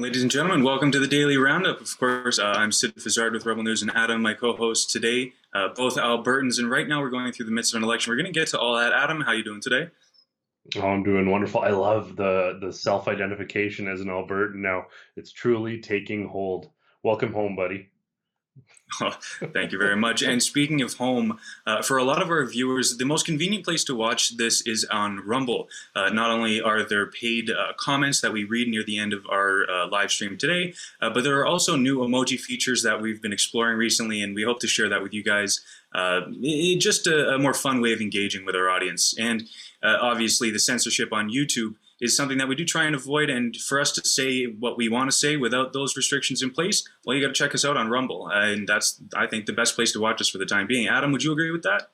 [0.00, 1.80] Ladies and gentlemen, welcome to the Daily Roundup.
[1.80, 5.68] Of course, uh, I'm Syd Fizzard with Rebel News and Adam, my co-host today, uh,
[5.76, 6.58] both Albertans.
[6.58, 8.10] And right now we're going through the midst of an election.
[8.10, 8.94] We're going to get to all that.
[8.94, 9.90] Adam, how you doing today?
[10.76, 11.60] Oh, I'm doing wonderful.
[11.60, 14.86] I love the the self-identification as an Albertan now.
[15.16, 16.70] It's truly taking hold.
[17.02, 17.90] Welcome home, buddy.
[19.52, 20.22] thank you very much.
[20.22, 23.84] And speaking of home, uh, for a lot of our viewers, the most convenient place
[23.84, 25.68] to watch this is on Rumble.
[25.94, 29.26] Uh, not only are there paid uh, comments that we read near the end of
[29.30, 33.22] our uh, live stream today, uh, but there are also new emoji features that we've
[33.22, 35.60] been exploring recently, and we hope to share that with you guys.
[35.94, 39.14] Uh, it, just a, a, more fun way of engaging with our audience.
[39.18, 39.48] And
[39.82, 43.30] obviously, the censorship on YouTube is something that we do try and avoid.
[43.30, 46.86] And for us to say what we want to say without those restrictions in place,
[47.06, 48.28] well, you got to check us out on Rumble.
[48.28, 50.88] And that's, I think, the best place to watch us for the time being.
[50.88, 51.90] Adam, would you agree with that?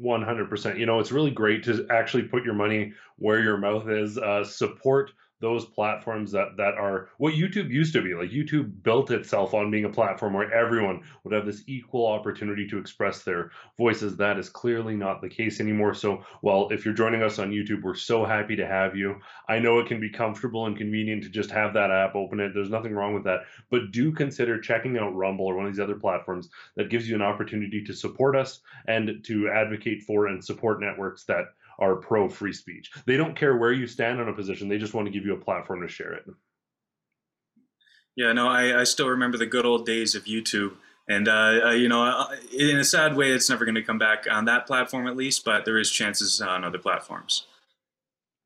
[0.00, 0.78] 100%.
[0.78, 4.16] You know, it's really great to actually put your money where your mouth is.
[4.16, 5.10] Uh, support
[5.40, 8.14] those platforms that that are what YouTube used to be.
[8.14, 12.66] Like YouTube built itself on being a platform where everyone would have this equal opportunity
[12.68, 14.16] to express their voices.
[14.16, 15.94] That is clearly not the case anymore.
[15.94, 19.20] So, well, if you're joining us on YouTube, we're so happy to have you.
[19.48, 22.52] I know it can be comfortable and convenient to just have that app open it.
[22.54, 23.40] There's nothing wrong with that.
[23.70, 27.14] But do consider checking out Rumble or one of these other platforms that gives you
[27.14, 31.44] an opportunity to support us and to advocate for and support networks that
[31.78, 32.90] are pro free speech.
[33.06, 35.34] They don't care where you stand on a position, they just want to give you
[35.34, 36.24] a platform to share it.
[38.16, 40.72] Yeah, no, I, I still remember the good old days of YouTube.
[41.08, 43.98] And, uh, uh, you know, uh, in a sad way, it's never going to come
[43.98, 47.46] back on that platform at least, but there is chances on other platforms.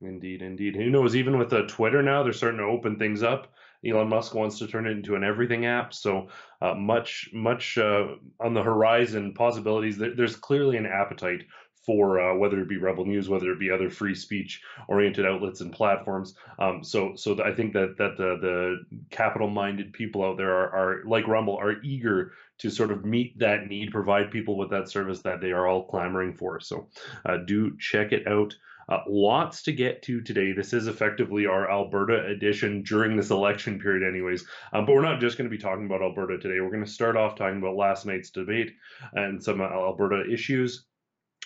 [0.01, 0.77] Indeed, indeed.
[0.77, 1.17] Who knows?
[1.17, 3.53] Even with the Twitter now, they're starting to open things up.
[3.85, 5.93] Elon Musk wants to turn it into an everything app.
[5.93, 6.29] So
[6.61, 8.09] uh, much, much uh,
[8.41, 9.99] on the horizon possibilities.
[9.99, 11.43] There's clearly an appetite
[11.85, 15.61] for uh, whether it be Rebel News, whether it be other free speech oriented outlets
[15.61, 16.35] and platforms.
[16.59, 20.71] Um, so, so I think that that the the capital minded people out there are,
[20.71, 24.89] are like Rumble are eager to sort of meet that need, provide people with that
[24.89, 26.61] service that they are all clamoring for.
[26.61, 26.89] So,
[27.27, 28.55] uh, do check it out.
[28.89, 30.53] Uh, lots to get to today.
[30.53, 34.45] This is effectively our Alberta edition during this election period, anyways.
[34.73, 36.61] Um, but we're not just going to be talking about Alberta today.
[36.61, 38.73] We're going to start off talking about last night's debate
[39.15, 40.87] and some Alberta issues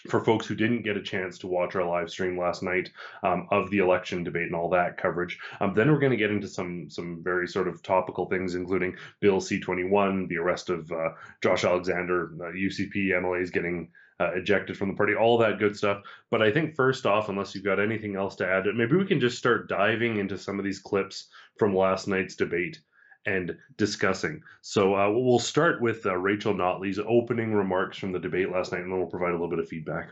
[0.09, 2.91] for folks who didn't get a chance to watch our live stream last night
[3.23, 5.39] um, of the election debate and all that coverage.
[5.61, 8.97] Um, then we're going to get into some some very sort of topical things, including
[9.21, 11.11] Bill C21, the arrest of uh,
[11.43, 13.89] Josh Alexander, uh, UCP MLAs getting
[14.21, 16.03] uh, ejected from the party, all that good stuff.
[16.31, 19.21] But I think first off, unless you've got anything else to add, maybe we can
[19.21, 21.29] just start diving into some of these clips
[21.59, 22.81] from last night's debate
[23.27, 24.41] and discussing.
[24.63, 28.83] So uh, we'll start with uh, Rachel Notley's opening remarks from the debate last night,
[28.83, 30.11] and then we'll provide a little bit of feedback.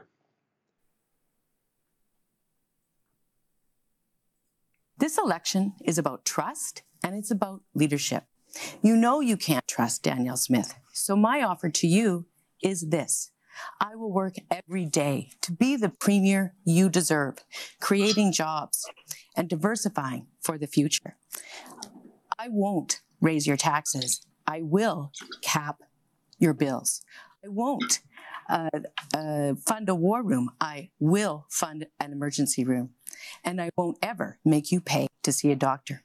[4.99, 8.25] This election is about trust and it's about leadership.
[8.81, 10.75] You know you can't trust Danielle Smith.
[10.93, 12.27] So my offer to you
[12.63, 13.31] is this.
[13.81, 17.45] I will work every day to be the premier you deserve,
[17.81, 18.89] creating jobs
[19.37, 21.17] and diversifying for the future.
[22.39, 24.25] I won't raise your taxes.
[24.47, 25.81] I will cap
[26.39, 27.01] your bills.
[27.45, 28.01] I won't
[28.49, 28.69] uh,
[29.17, 30.51] uh, fund a war room.
[30.61, 32.91] I will fund an emergency room.
[33.43, 36.03] And I won't ever make you pay to see a doctor.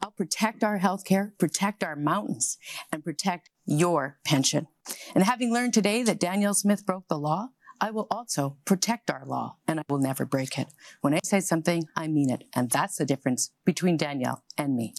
[0.00, 2.58] I'll protect our health care, protect our mountains,
[2.90, 4.68] and protect your pension.
[5.14, 7.48] And having learned today that Danielle Smith broke the law,
[7.80, 10.68] I will also protect our law and I will never break it.
[11.00, 12.44] When I say something, I mean it.
[12.54, 14.94] And that's the difference between Danielle and me.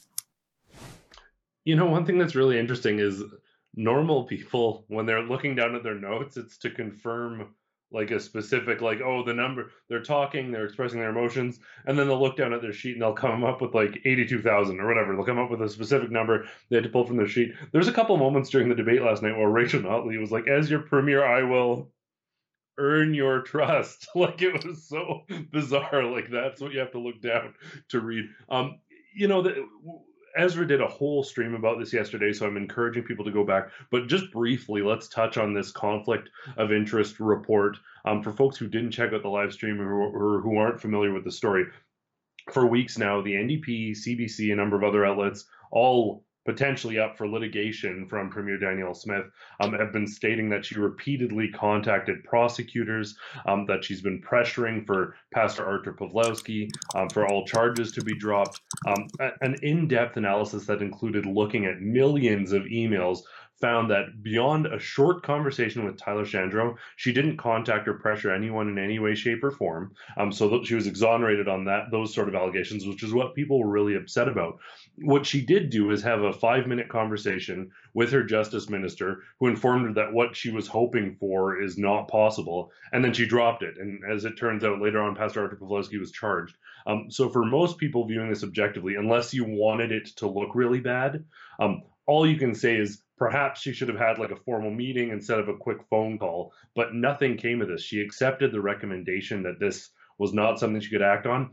[1.65, 3.23] You know, one thing that's really interesting is
[3.75, 7.53] normal people, when they're looking down at their notes, it's to confirm
[7.91, 12.07] like a specific, like, oh, the number, they're talking, they're expressing their emotions, and then
[12.07, 15.15] they'll look down at their sheet and they'll come up with like 82,000 or whatever.
[15.15, 17.53] They'll come up with a specific number they had to pull from their sheet.
[17.71, 20.69] There's a couple moments during the debate last night where Rachel Notley was like, as
[20.69, 21.91] your premier, I will
[22.77, 24.07] earn your trust.
[24.15, 25.21] like it was so
[25.51, 26.03] bizarre.
[26.03, 27.53] Like that's what you have to look down
[27.89, 28.25] to read.
[28.49, 28.79] Um,
[29.15, 29.65] you know, the,
[30.35, 33.69] Ezra did a whole stream about this yesterday, so I'm encouraging people to go back.
[33.89, 38.67] But just briefly, let's touch on this conflict of interest report um, for folks who
[38.67, 41.65] didn't check out the live stream or, or who aren't familiar with the story.
[42.51, 47.27] For weeks now, the NDP, CBC, a number of other outlets all potentially up for
[47.27, 49.25] litigation from Premier Danielle Smith,
[49.59, 55.15] um, have been stating that she repeatedly contacted prosecutors, um, that she's been pressuring for
[55.33, 58.61] Pastor Artur Pawlowski um, for all charges to be dropped.
[58.85, 59.07] Um,
[59.41, 63.21] an in depth analysis that included looking at millions of emails
[63.61, 68.67] found that beyond a short conversation with Tyler Shandro, she didn't contact or pressure anyone
[68.67, 69.93] in any way, shape, or form.
[70.17, 73.59] Um, so she was exonerated on that those sort of allegations, which is what people
[73.59, 74.59] were really upset about.
[74.97, 79.47] What she did do is have a five minute conversation with her justice minister, who
[79.47, 83.63] informed her that what she was hoping for is not possible, and then she dropped
[83.63, 83.77] it.
[83.77, 86.57] And as it turns out, later on, Pastor Artur Pawlowski was charged.
[86.87, 90.81] Um, so for most people viewing this objectively, unless you wanted it to look really
[90.81, 91.23] bad,
[91.59, 95.09] um, all you can say is perhaps she should have had like a formal meeting
[95.09, 96.53] instead of a quick phone call.
[96.75, 97.81] But nothing came of this.
[97.81, 101.51] She accepted the recommendation that this was not something she could act on.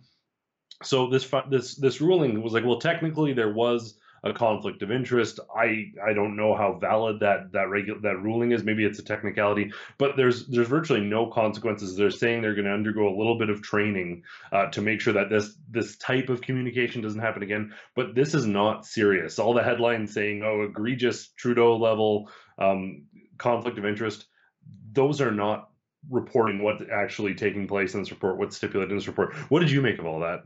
[0.82, 5.40] So this this this ruling was like, well, technically there was a conflict of interest.
[5.54, 8.62] I I don't know how valid that that regular that ruling is.
[8.62, 11.96] Maybe it's a technicality, but there's there's virtually no consequences.
[11.96, 14.22] They're saying they're going to undergo a little bit of training
[14.52, 17.72] uh, to make sure that this this type of communication doesn't happen again.
[17.96, 19.38] But this is not serious.
[19.38, 23.06] All the headlines saying, "Oh, egregious Trudeau level um,
[23.38, 24.26] conflict of interest,"
[24.92, 25.68] those are not
[26.10, 29.34] reporting what's actually taking place in this report, what's stipulated in this report.
[29.50, 30.42] What did you make of all that?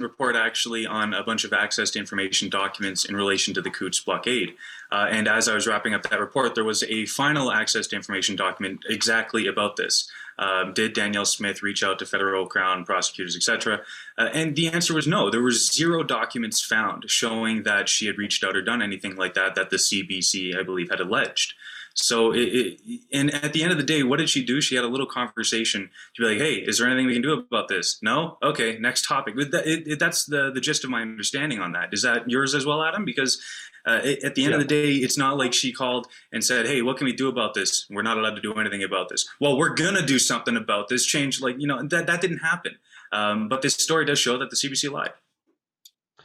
[0.00, 4.00] Report actually on a bunch of access to information documents in relation to the Coutts
[4.00, 4.54] blockade.
[4.90, 7.96] Uh, and as I was wrapping up that report, there was a final access to
[7.96, 10.10] information document exactly about this.
[10.36, 13.82] Um, did Danielle Smith reach out to federal crown prosecutors, etc.?
[14.18, 15.30] Uh, and the answer was no.
[15.30, 19.34] There were zero documents found showing that she had reached out or done anything like
[19.34, 21.54] that that the CBC, I believe, had alleged.
[21.94, 24.60] So, it, it, and at the end of the day, what did she do?
[24.60, 27.32] She had a little conversation to be like, "Hey, is there anything we can do
[27.32, 28.36] about this?" No.
[28.42, 29.36] Okay, next topic.
[29.36, 31.94] That, it, that's the the gist of my understanding on that.
[31.94, 33.04] Is that yours as well, Adam?
[33.04, 33.40] Because
[33.86, 34.56] uh, at the end yeah.
[34.56, 37.28] of the day, it's not like she called and said, "Hey, what can we do
[37.28, 37.86] about this?
[37.88, 41.06] We're not allowed to do anything about this." Well, we're gonna do something about this.
[41.06, 42.76] Change, like you know, that that didn't happen.
[43.12, 45.12] Um, but this story does show that the CBC lied.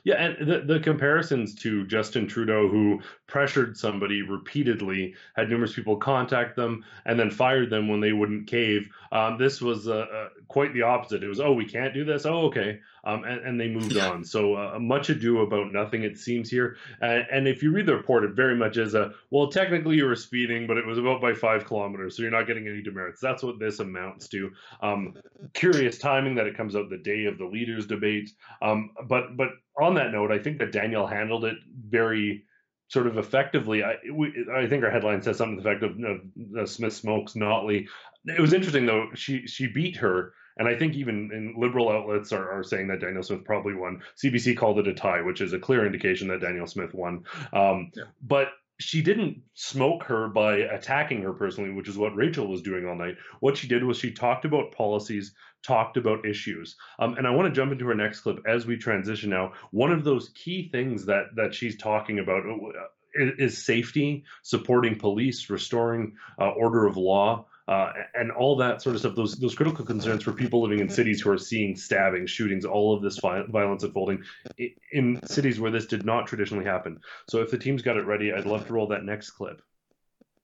[0.03, 5.97] Yeah, and the, the comparisons to Justin Trudeau, who pressured somebody repeatedly, had numerous people
[5.97, 8.89] contact them, and then fired them when they wouldn't cave.
[9.11, 11.23] Um, this was uh, uh, quite the opposite.
[11.23, 12.25] It was, oh, we can't do this.
[12.25, 14.09] Oh, okay um, and, and, they moved yeah.
[14.09, 14.23] on.
[14.23, 16.77] So uh, much ado about nothing, it seems here.
[17.01, 20.05] Uh, and if you read the report, it very much is a well, technically you
[20.05, 23.21] were speeding, but it was about by five kilometers, so you're not getting any demerits.
[23.21, 24.51] That's what this amounts to.
[24.81, 25.15] Um,
[25.53, 28.31] curious timing that it comes out the day of the leaders' debate.
[28.61, 29.49] Um, but but
[29.81, 32.43] on that note, I think that Danielle handled it very
[32.87, 33.83] sort of effectively.
[33.83, 37.33] I we, I think our headline says something to the effect of, of Smith smokes
[37.33, 37.87] Notley.
[38.25, 39.07] It was interesting though.
[39.15, 42.99] She she beat her and I think even in liberal outlets are, are saying that
[42.99, 44.01] Danielle Smith probably won.
[44.21, 47.23] CBC called it a tie, which is a clear indication that Danielle Smith won.
[47.53, 48.03] Um, yeah.
[48.21, 52.85] But she didn't smoke her by attacking her personally, which is what Rachel was doing
[52.85, 53.15] all night.
[53.39, 55.33] What she did was she talked about policies,
[55.65, 56.75] talked about issues.
[56.99, 59.53] Um, and I want to jump into her next clip as we transition now.
[59.71, 65.49] One of those key things that that she's talking about uh, is safety, supporting police,
[65.49, 69.15] restoring uh, order of law uh, and all that sort of stuff.
[69.15, 72.95] Those those critical concerns for people living in cities who are seeing stabbings, shootings, all
[72.95, 74.23] of this violence unfolding
[74.91, 76.99] in cities where this did not traditionally happen.
[77.29, 79.61] So if the team's got it ready, I'd love to roll that next clip.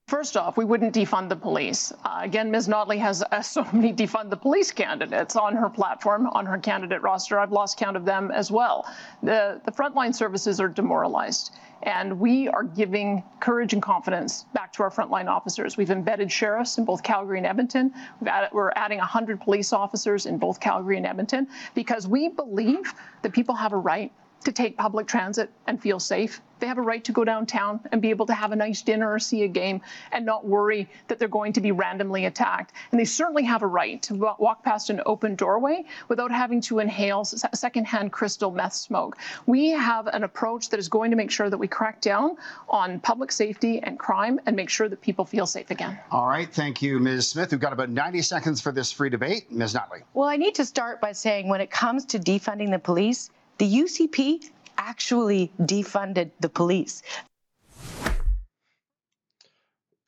[0.08, 1.92] First off, we wouldn't defund the police.
[2.04, 2.68] Uh, again, Ms.
[2.68, 7.02] Notley has uh, so many defund the police candidates on her platform, on her candidate
[7.02, 7.40] roster.
[7.40, 8.86] I've lost count of them as well.
[9.24, 11.56] The, the frontline services are demoralized.
[11.82, 15.76] And we are giving courage and confidence back to our frontline officers.
[15.76, 17.92] We've embedded sheriffs in both Calgary and Edmonton.
[18.22, 23.34] we are adding 100 police officers in both Calgary and Edmonton because we believe that
[23.34, 24.12] people have a right
[24.44, 26.42] to take public transit and feel safe.
[26.60, 29.12] They have a right to go downtown and be able to have a nice dinner
[29.12, 32.74] or see a game and not worry that they're going to be randomly attacked.
[32.92, 36.80] And they certainly have a right to walk past an open doorway without having to
[36.80, 39.18] inhale secondhand crystal meth smoke.
[39.46, 42.38] We have an approach that is going to make sure that we crack down
[42.70, 46.00] on public safety and crime and make sure that people feel safe again.
[46.12, 46.52] All right.
[46.52, 47.30] Thank you, Ms.
[47.30, 47.52] Smith.
[47.52, 49.52] We've got about 90 seconds for this free debate.
[49.52, 49.74] Ms.
[49.74, 50.04] Notley.
[50.14, 53.72] Well, I need to start by saying when it comes to defunding the police, the
[53.72, 57.02] UCP actually defunded the police.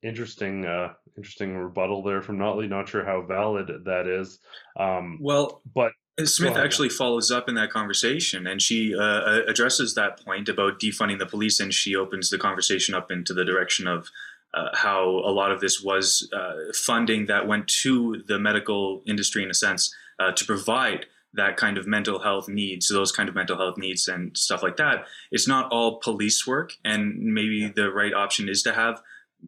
[0.03, 2.69] Interesting, uh, interesting rebuttal there from Notley.
[2.69, 4.39] Not sure how valid that is.
[4.79, 5.91] Um, well, but
[6.23, 10.79] Smith actually follows up in that conversation, and she uh, uh, addresses that point about
[10.79, 14.09] defunding the police, and she opens the conversation up into the direction of
[14.53, 19.43] uh, how a lot of this was uh, funding that went to the medical industry,
[19.43, 23.35] in a sense, uh, to provide that kind of mental health needs, those kind of
[23.35, 25.05] mental health needs and stuff like that.
[25.31, 29.01] It's not all police work, and maybe the right option is to have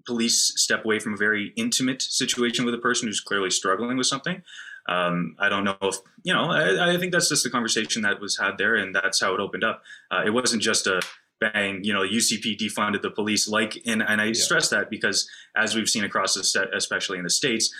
[0.05, 4.07] police step away from a very intimate situation with a person who's clearly struggling with
[4.07, 4.43] something.
[4.87, 6.45] Um, I don't know if you know.
[6.45, 9.39] I, I, think that's just the conversation that was had there, and that's how it
[9.39, 9.83] opened up.
[10.09, 11.01] Uh, it wasn't just a
[11.39, 13.47] bang, you know, UCP defunded the police.
[13.47, 14.33] Like, and, and I yeah.
[14.33, 17.73] stress that because as we've seen across the state, especially in the states,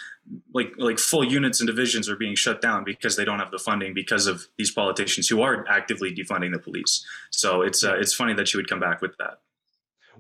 [0.54, 3.60] like like full units and divisions are being shut down because they don't have the
[3.60, 7.06] funding because of these politicians who are actively defunding the police.
[7.32, 9.39] So it's uh, it's funny that you would come back with that.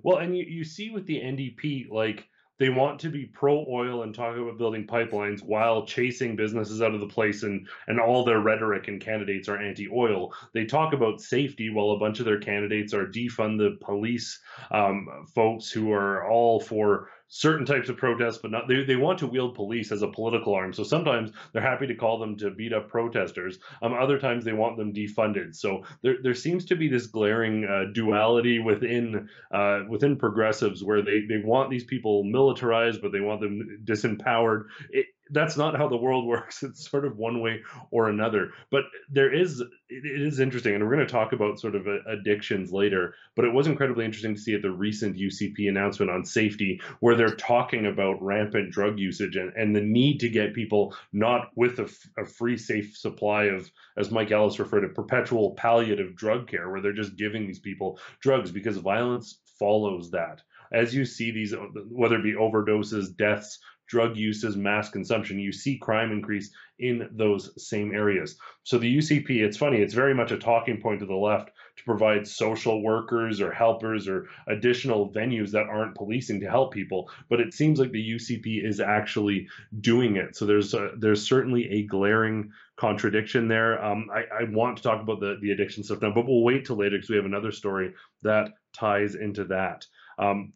[0.01, 2.27] Well, and you, you see with the NDP, like
[2.59, 6.93] they want to be pro oil and talk about building pipelines while chasing businesses out
[6.93, 10.33] of the place and and all their rhetoric and candidates are anti-oil.
[10.53, 14.39] They talk about safety while a bunch of their candidates are defund the police
[14.71, 19.19] um, folks who are all for certain types of protests, but not they, they want
[19.19, 20.73] to wield police as a political arm.
[20.73, 23.59] So sometimes they're happy to call them to beat up protesters.
[23.81, 25.55] Um, other times they want them defunded.
[25.55, 31.01] So there, there seems to be this glaring uh, duality within uh, within progressives where
[31.03, 34.63] they, they want these people militarized, but they want them disempowered.
[34.89, 36.63] It, that's not how the world works.
[36.63, 38.51] It's sort of one way or another.
[38.71, 41.97] But there is it is interesting, and we're going to talk about sort of uh,
[42.07, 43.15] addictions later.
[43.35, 47.15] But it was incredibly interesting to see at the recent UCP announcement on safety, where
[47.15, 51.79] they're talking about rampant drug usage and, and the need to get people not with
[51.79, 56.69] a, a free, safe supply of, as Mike Ellis referred to, perpetual palliative drug care,
[56.69, 61.53] where they're just giving these people drugs because violence follows that as you see these,
[61.53, 63.59] uh, whether it be overdoses, deaths
[63.89, 68.37] drug use uses, mass consumption, you see crime increase in those same areas.
[68.63, 71.83] So the UCP, it's funny, it's very much a talking point to the left to
[71.83, 77.09] provide social workers or helpers or additional venues that aren't policing to help people.
[77.29, 79.47] But it seems like the UCP is actually
[79.81, 80.35] doing it.
[80.35, 83.83] So there's a, there's certainly a glaring contradiction there.
[83.83, 86.65] Um, I, I want to talk about the, the addiction stuff now, but we'll wait
[86.65, 89.85] till later because we have another story that ties into that.
[90.17, 90.53] Um,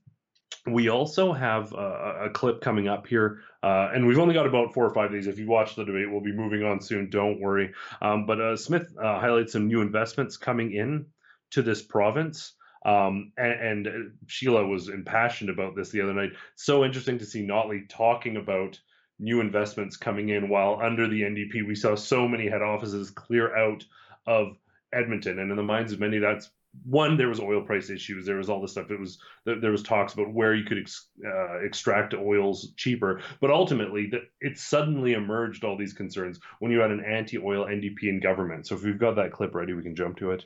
[0.66, 4.74] we also have a, a, clip coming up here, uh, and we've only got about
[4.74, 5.28] four or five days.
[5.28, 7.10] If you watch the debate, we'll be moving on soon.
[7.10, 7.74] Don't worry.
[8.02, 11.08] Um, but uh, Smith uh, highlights some new investments coming in
[11.52, 12.54] to this province.
[12.86, 16.32] Um, and, and, uh, Sheila was impassioned about this the other night.
[16.56, 18.80] So interesting to see Notley talking about
[19.20, 23.56] new investments coming in while under the NDP we saw so many head offices clear
[23.56, 23.86] out
[24.26, 24.58] of
[24.92, 25.40] Edmonton.
[25.40, 26.50] And in the minds of many, that's
[26.86, 29.84] one there was oil price issues there was all this stuff it was there was
[29.84, 35.14] talks about where you could ex, uh, extract oils cheaper but ultimately that it suddenly
[35.14, 38.66] emerged all these concerns when you had an anti-oil ndp in government.
[38.66, 40.46] So if we've got that clip ready we can jump to it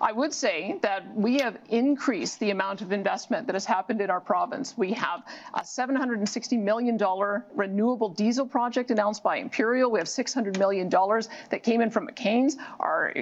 [0.00, 4.10] I would say that we have increased the amount of investment that has happened in
[4.10, 4.76] our province.
[4.76, 6.98] We have a $760 million
[7.54, 9.90] renewable diesel project announced by Imperial.
[9.90, 12.56] We have $600 million that came in from McCain's.
[12.78, 13.14] Our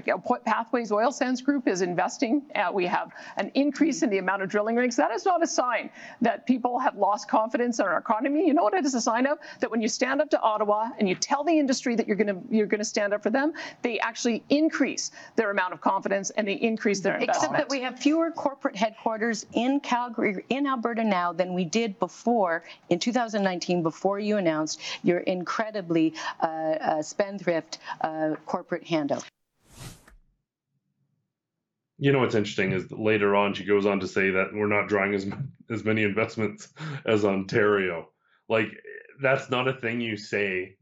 [0.45, 2.43] Pathways Oil Sands Group is investing.
[2.55, 4.97] Uh, we have an increase in the amount of drilling rigs.
[4.97, 5.89] That is not a sign
[6.21, 8.47] that people have lost confidence in our economy.
[8.47, 9.39] You know what it is a sign of?
[9.61, 12.27] That when you stand up to Ottawa and you tell the industry that you're going
[12.27, 16.31] to you're going to stand up for them, they actually increase their amount of confidence
[16.31, 17.37] and they increase their investment.
[17.37, 21.99] Except that we have fewer corporate headquarters in Calgary, in Alberta now than we did
[21.99, 29.25] before in 2019, before you announced your incredibly uh, uh, spendthrift uh, corporate handout.
[31.99, 34.87] You know what's interesting is later on she goes on to say that we're not
[34.89, 35.27] drawing as
[35.71, 36.69] as many investments
[37.07, 38.11] as Ontario.
[38.49, 38.69] Like
[39.23, 40.77] that's not a thing you say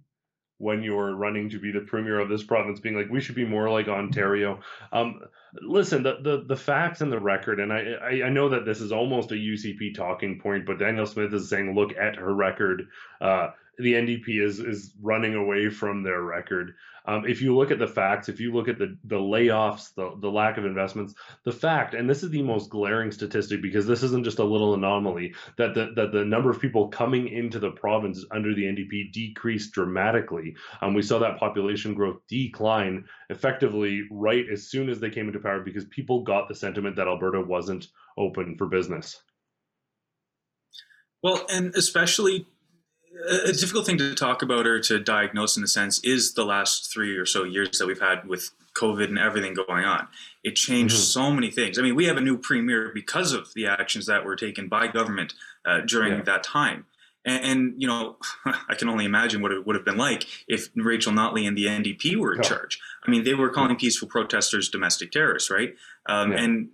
[0.59, 3.45] when you're running to be the premier of this province, being like, we should be
[3.45, 4.61] more like Ontario.
[4.93, 5.21] Um,
[5.61, 8.81] listen, the, the the facts and the record, and I, I, I know that this
[8.81, 12.89] is almost a UCP talking point, but Danielle Smith is saying, look at her record.
[13.21, 16.75] Uh, the NDP is is running away from their record.
[17.07, 20.15] Um, if you look at the facts, if you look at the the layoffs, the
[20.21, 21.15] the lack of investments,
[21.45, 24.75] the fact, and this is the most glaring statistic because this isn't just a little
[24.75, 29.13] anomaly that the that the number of people coming into the province under the NDP
[29.13, 30.57] decreased dramatically.
[30.81, 35.41] Um, we saw that population growth decline effectively right as soon as they came into
[35.41, 39.21] power because people got the sentiment that Alberta wasn't open for business.
[41.23, 42.47] Well, and especially
[43.29, 46.93] a difficult thing to talk about or to diagnose in a sense is the last
[46.93, 50.09] three or so years that we've had with COVID and everything going on.
[50.43, 51.03] It changed mm-hmm.
[51.03, 51.79] so many things.
[51.79, 54.89] I mean, we have a new premier because of the actions that were taken by
[54.89, 56.23] government uh, during yeah.
[56.23, 56.87] that time.
[57.25, 60.69] And, and, you know, I can only imagine what it would have been like if
[60.75, 62.49] Rachel Notley and the NDP were in yeah.
[62.49, 62.81] charge.
[63.07, 65.75] I mean, they were calling peaceful protesters domestic terrorists, right?
[66.07, 66.39] Um, yeah.
[66.39, 66.69] And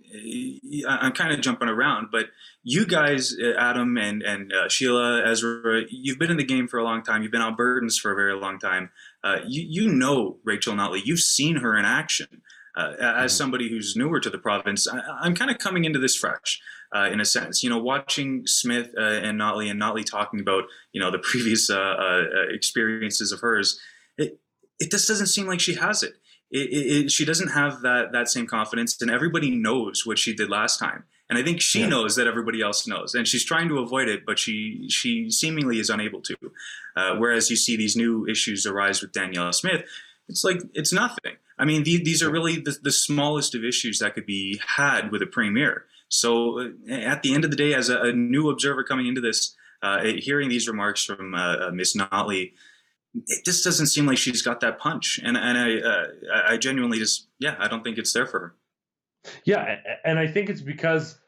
[0.87, 2.27] uh, I'm kind of jumping around, but
[2.63, 6.77] you guys, uh, Adam and and uh, Sheila, Ezra, you've been in the game for
[6.77, 7.23] a long time.
[7.23, 8.91] You've been Albertans for a very long time.
[9.23, 11.01] Uh, you you know Rachel Notley.
[11.03, 12.41] You've seen her in action.
[12.73, 13.27] Uh, as mm-hmm.
[13.27, 16.61] somebody who's newer to the province, I, am kind of coming into this fresh,
[16.95, 17.63] uh, in a sense.
[17.63, 21.69] You know, watching Smith uh, and Notley and Notley talking about you know the previous
[21.69, 23.77] uh, uh, experiences of hers,
[24.17, 24.39] it
[24.79, 26.13] it just doesn't seem like she has it.
[26.51, 30.49] It, it, she doesn't have that that same confidence, and everybody knows what she did
[30.49, 31.05] last time.
[31.29, 31.87] And I think she yeah.
[31.87, 35.79] knows that everybody else knows, and she's trying to avoid it, but she she seemingly
[35.79, 36.35] is unable to.
[36.95, 39.85] Uh, whereas you see these new issues arise with Danielle Smith,
[40.27, 41.37] it's like it's nothing.
[41.57, 45.11] I mean, the, these are really the, the smallest of issues that could be had
[45.11, 45.85] with a premier.
[46.09, 49.21] So uh, at the end of the day, as a, a new observer coming into
[49.21, 52.53] this, uh, hearing these remarks from uh, uh Miss Notley,
[53.13, 56.07] it just doesn't seem like she's got that punch, and and I uh,
[56.47, 58.55] I genuinely just yeah, I don't think it's there for her.
[59.45, 61.19] Yeah, and I think it's because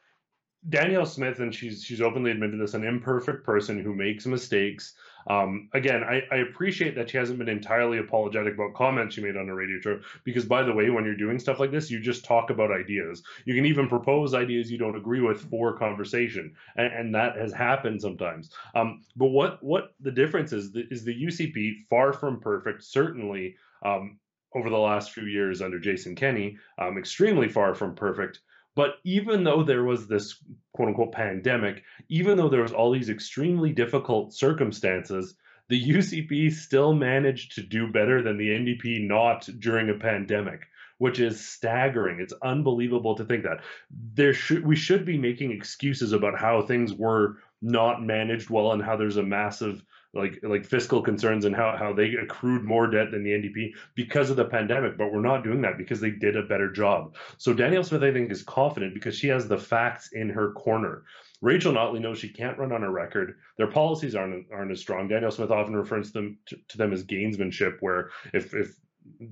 [0.69, 4.93] Danielle Smith, and she's she's openly admitted this, an imperfect person who makes mistakes.
[5.27, 9.37] Um, again, I, I appreciate that she hasn't been entirely apologetic about comments she made
[9.37, 9.99] on a radio show.
[10.23, 13.23] Because by the way, when you're doing stuff like this, you just talk about ideas.
[13.45, 17.53] You can even propose ideas you don't agree with for conversation, and, and that has
[17.53, 18.51] happened sometimes.
[18.75, 23.55] Um, but what what the difference is is the UCP far from perfect, certainly.
[23.83, 24.19] Um,
[24.55, 28.39] over the last few years under Jason Kenney, um, extremely far from perfect.
[28.75, 30.41] But even though there was this
[30.73, 35.35] quote unquote pandemic, even though there was all these extremely difficult circumstances,
[35.69, 41.19] the UCP still managed to do better than the NDP not during a pandemic, which
[41.19, 42.19] is staggering.
[42.19, 43.61] It's unbelievable to think that.
[43.91, 48.83] There should we should be making excuses about how things were not managed well and
[48.83, 53.11] how there's a massive like like fiscal concerns and how, how they accrued more debt
[53.11, 56.37] than the NDP because of the pandemic, but we're not doing that because they did
[56.37, 57.15] a better job.
[57.37, 61.03] So Danielle Smith, I think, is confident because she has the facts in her corner.
[61.41, 63.37] Rachel Notley knows she can't run on a record.
[63.57, 65.07] Their policies aren't aren't as strong.
[65.07, 68.75] Danielle Smith often refers to them to, to them as gainsmanship, where if if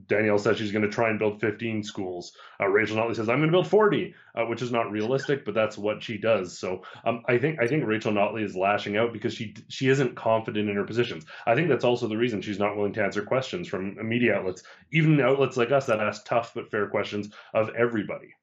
[0.08, 2.34] Danielle says she's going to try and build 15 schools.
[2.60, 5.54] Uh, Rachel Notley says I'm going to build 40, uh, which is not realistic, but
[5.54, 6.58] that's what she does.
[6.58, 10.16] So um, I think I think Rachel Notley is lashing out because she she isn't
[10.16, 11.26] confident in her positions.
[11.46, 14.64] I think that's also the reason she's not willing to answer questions from media outlets,
[14.92, 18.36] even outlets like us that ask tough but fair questions of everybody.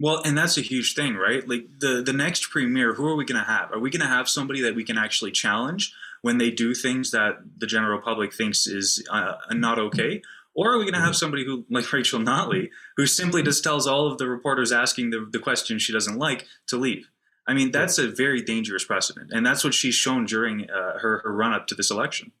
[0.00, 1.48] Well, and that's a huge thing, right?
[1.48, 3.72] Like the the next premier, who are we going to have?
[3.72, 5.94] Are we going to have somebody that we can actually challenge?
[6.24, 10.22] when they do things that the general public thinks is uh, not okay?
[10.54, 13.86] Or are we going to have somebody who, like Rachel Notley, who simply just tells
[13.86, 17.10] all of the reporters asking the, the questions she doesn't like to leave?
[17.46, 19.30] I mean, that's a very dangerous precedent.
[19.32, 22.32] And that's what she's shown during uh, her, her run up to this election.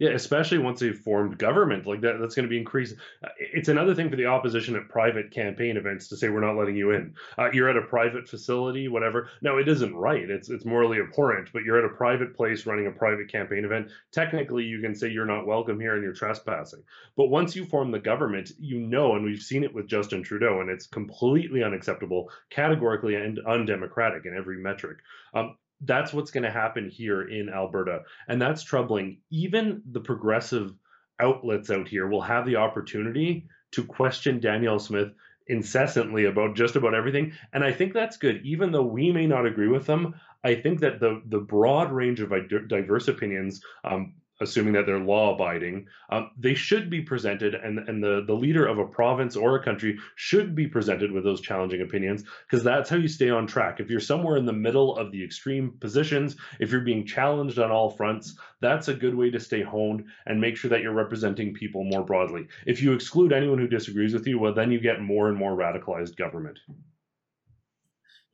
[0.00, 2.96] Yeah, especially once they've formed government, like that, that's going to be increased.
[3.22, 6.56] Uh, it's another thing for the opposition at private campaign events to say we're not
[6.56, 7.14] letting you in.
[7.38, 9.28] Uh, you're at a private facility, whatever.
[9.40, 10.28] No, it isn't right.
[10.28, 11.50] It's it's morally abhorrent.
[11.52, 13.88] But you're at a private place running a private campaign event.
[14.10, 16.82] Technically, you can say you're not welcome here and you're trespassing.
[17.16, 20.60] But once you form the government, you know, and we've seen it with Justin Trudeau,
[20.60, 24.98] and it's completely unacceptable, categorically and undemocratic in every metric.
[25.34, 28.02] Um, that's what's going to happen here in Alberta.
[28.28, 29.18] And that's troubling.
[29.30, 30.72] Even the progressive
[31.20, 35.12] outlets out here will have the opportunity to question Danielle Smith
[35.46, 37.32] incessantly about just about everything.
[37.52, 38.40] And I think that's good.
[38.44, 42.20] Even though we may not agree with them, I think that the the broad range
[42.20, 42.32] of
[42.68, 48.02] diverse opinions um, assuming that they're law abiding, um, they should be presented, and and
[48.02, 51.82] the the leader of a province or a country should be presented with those challenging
[51.82, 53.80] opinions because that's how you stay on track.
[53.80, 57.70] If you're somewhere in the middle of the extreme positions, if you're being challenged on
[57.70, 61.54] all fronts, that's a good way to stay honed and make sure that you're representing
[61.54, 62.46] people more broadly.
[62.66, 65.56] If you exclude anyone who disagrees with you, well, then you get more and more
[65.56, 66.58] radicalized government.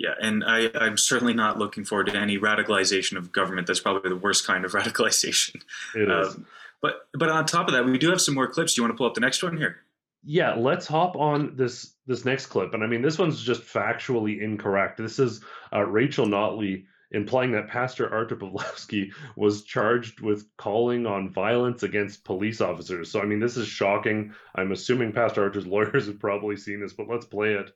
[0.01, 3.67] Yeah, and I, I'm certainly not looking forward to any radicalization of government.
[3.67, 5.61] That's probably the worst kind of radicalization.
[5.95, 6.35] It is.
[6.35, 6.47] Um,
[6.81, 8.73] but but on top of that, we do have some more clips.
[8.73, 9.77] Do you want to pull up the next one here?
[10.25, 12.73] Yeah, let's hop on this this next clip.
[12.73, 14.97] And I mean, this one's just factually incorrect.
[14.97, 21.29] This is uh, Rachel Notley implying that Pastor Artur Pawlowski was charged with calling on
[21.29, 23.11] violence against police officers.
[23.11, 24.33] So I mean, this is shocking.
[24.55, 27.71] I'm assuming Pastor Artur's lawyers have probably seen this, but let's play it.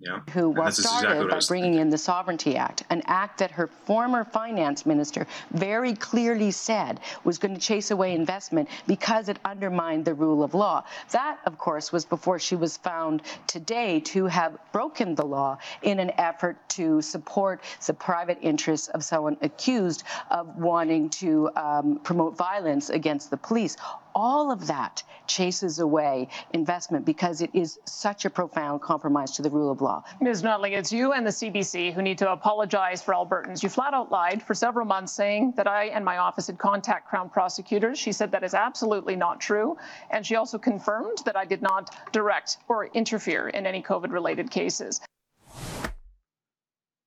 [0.00, 0.20] Yeah.
[0.32, 1.80] Who was started exactly by bringing thinking.
[1.80, 7.38] in the Sovereignty Act, an act that her former finance minister very clearly said was
[7.38, 10.84] going to chase away investment because it undermined the rule of law.
[11.12, 15.98] That, of course, was before she was found today to have broken the law in
[16.00, 22.36] an effort to support the private interests of someone accused of wanting to um, promote
[22.36, 23.76] violence against the police
[24.14, 29.50] all of that chases away investment because it is such a profound compromise to the
[29.50, 30.02] rule of law.
[30.20, 30.42] Ms.
[30.42, 33.62] Notley, it's you and the CBC who need to apologize for Albertans.
[33.62, 37.08] You flat out lied for several months saying that I and my office had contact
[37.08, 37.98] Crown prosecutors.
[37.98, 39.76] She said that is absolutely not true.
[40.10, 44.50] And she also confirmed that I did not direct or interfere in any COVID related
[44.50, 45.00] cases.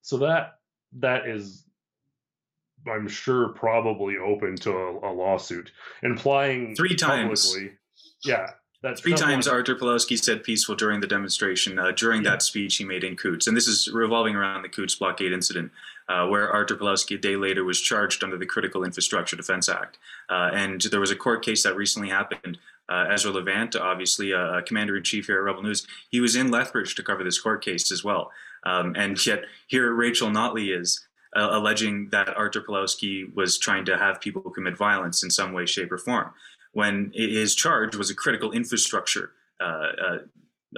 [0.02, 0.58] So that
[1.00, 1.67] that is
[2.86, 7.46] I'm sure probably open to a, a lawsuit, implying three times.
[7.46, 7.76] Publicly,
[8.24, 8.50] yeah,
[8.82, 11.78] That's Three times Artur Pawlowski said peaceful during the demonstration.
[11.78, 12.30] Uh, during yeah.
[12.30, 15.72] that speech he made in Coutts, and this is revolving around the Coutts blockade incident,
[16.08, 19.98] uh, where Artur Pawlowski a day later was charged under the Critical Infrastructure Defense Act.
[20.28, 22.58] Uh, and there was a court case that recently happened.
[22.88, 26.50] Uh, Ezra Levant, obviously a commander in chief here at Rebel News, he was in
[26.50, 28.30] Lethbridge to cover this court case as well.
[28.64, 33.98] Um, and yet here Rachel Notley is uh, alleging that Artur Pawlowski was trying to
[33.98, 36.32] have people commit violence in some way, shape, or form
[36.72, 40.18] when his charge was a critical infrastructure uh, uh,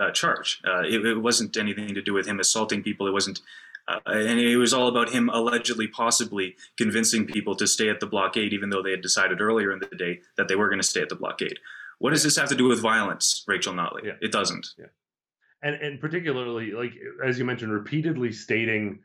[0.00, 0.60] uh charge.
[0.66, 3.06] Uh, it, it, wasn't anything to do with him assaulting people.
[3.06, 3.40] It wasn't,
[3.88, 8.06] uh, and it was all about him allegedly, possibly convincing people to stay at the
[8.06, 10.86] blockade, even though they had decided earlier in the day that they were going to
[10.86, 11.58] stay at the blockade.
[11.98, 14.04] What does this have to do with violence, Rachel Notley?
[14.04, 14.12] Yeah.
[14.22, 14.68] It doesn't.
[14.78, 14.86] Yeah.
[15.62, 19.00] And and particularly, like as you mentioned, repeatedly stating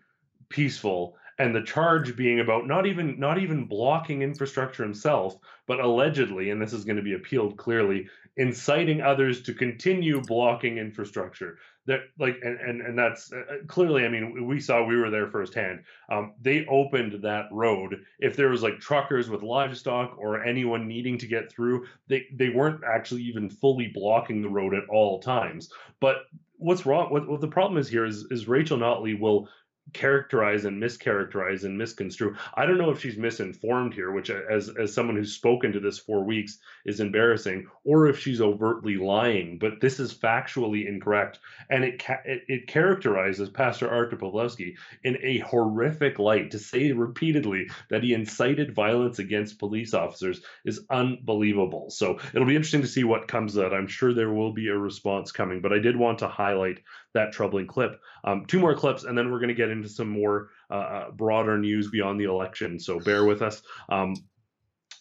[0.48, 6.50] peaceful and the charge being about not even not even blocking infrastructure himself but allegedly
[6.50, 11.58] and this is going to be appealed clearly inciting others to continue blocking infrastructure.
[11.88, 15.12] That like and and, and that's uh, uh, clearly i mean we saw we were
[15.12, 15.84] there firsthand.
[16.10, 18.04] Um, they opened that road.
[18.20, 22.50] If there was like truckers with livestock or anyone needing to get through they they
[22.50, 25.72] weren't actually even fully blocking the road at all times.
[26.00, 26.26] But
[26.58, 29.50] what's wrong what, what the problem is here is is rachel notley will
[29.94, 32.36] characterize and mischaracterize and misconstrue.
[32.56, 35.80] I don't know if she's misinformed here, which uh, as as someone who's spoken to
[35.80, 39.58] this for weeks is embarrassing, or if she's overtly lying.
[39.58, 45.18] But this is factually incorrect, and it ca- it, it, characterizes Pastor Artur Pawlowski in
[45.22, 46.52] a horrific light.
[46.52, 51.90] To say repeatedly that he incited violence against police officers is unbelievable.
[51.90, 53.74] So it'll be interesting to see what comes that.
[53.74, 56.80] I'm sure there will be a response coming, but I did want to highlight
[57.16, 58.00] that troubling clip.
[58.24, 61.12] Um, two more clips, and then we're going to get into some more uh, uh,
[61.12, 62.80] broader news beyond the election.
[62.80, 63.64] So bear with us.
[63.90, 64.16] Um,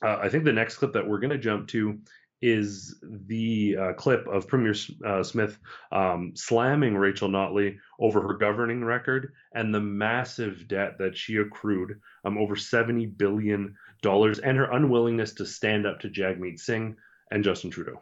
[0.02, 1.98] uh, I think the next clip that we're going to jump to
[2.42, 4.74] is the uh, clip of Premier
[5.06, 5.58] uh, Smith
[5.92, 12.00] um, slamming Rachel Notley over her governing record and the massive debt that she accrued,
[12.24, 16.96] um, over $70 billion, and her unwillingness to stand up to Jagmeet Singh
[17.30, 18.00] and Justin Trudeau.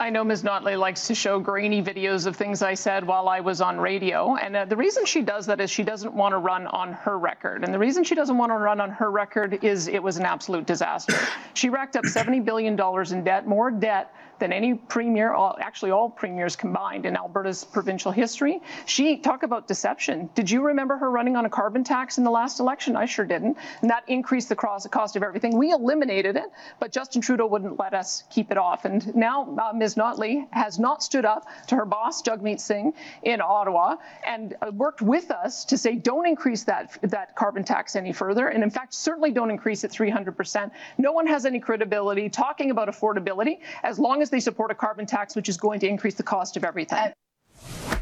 [0.00, 0.44] I know Ms.
[0.44, 4.36] Notley likes to show grainy videos of things I said while I was on radio.
[4.36, 7.18] And uh, the reason she does that is she doesn't want to run on her
[7.18, 7.64] record.
[7.64, 10.24] And the reason she doesn't want to run on her record is it was an
[10.24, 11.18] absolute disaster.
[11.54, 12.78] She racked up $70 billion
[13.12, 18.60] in debt, more debt than any premier, actually all premiers combined in Alberta's provincial history.
[18.86, 20.30] She talk about deception.
[20.34, 22.96] Did you remember her running on a carbon tax in the last election?
[22.96, 23.56] I sure didn't.
[23.80, 25.56] And that increased the cost of everything.
[25.56, 26.46] We eliminated it,
[26.80, 28.84] but Justin Trudeau wouldn't let us keep it off.
[28.84, 29.94] And now uh, Ms.
[29.96, 33.96] Notley has not stood up to her boss, Jagmeet Singh, in Ottawa,
[34.26, 38.48] and uh, worked with us to say don't increase that that carbon tax any further.
[38.48, 40.70] And in fact, certainly don't increase it 300%.
[40.98, 45.06] No one has any credibility talking about affordability as long as they support a carbon
[45.06, 46.98] tax, which is going to increase the cost of everything.
[46.98, 47.98] Uh,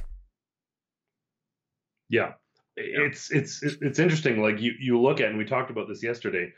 [2.09, 2.33] yeah,
[2.77, 4.43] it's it's it's interesting.
[4.43, 6.53] Like you you look at, and we talked about this yesterday.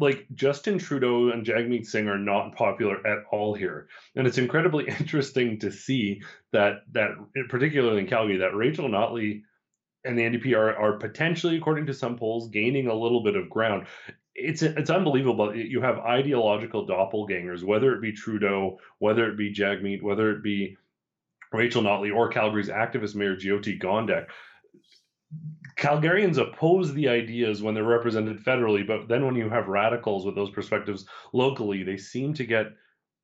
[0.00, 4.86] Like Justin Trudeau and Jagmeet Singh are not popular at all here, and it's incredibly
[5.00, 7.10] interesting to see that that
[7.48, 9.42] particularly in Calgary that Rachel Notley
[10.04, 13.50] and the NDP are are potentially, according to some polls, gaining a little bit of
[13.50, 13.86] ground
[14.38, 15.54] it's it's unbelievable.
[15.54, 20.76] You have ideological doppelgangers, whether it be Trudeau, whether it be Jagmeet, whether it be
[21.52, 24.26] Rachel Notley, or Calgary's activist mayor Jyoti Gondek.
[25.76, 30.34] Calgarians oppose the ideas when they're represented federally, but then when you have radicals with
[30.34, 32.68] those perspectives locally, they seem to get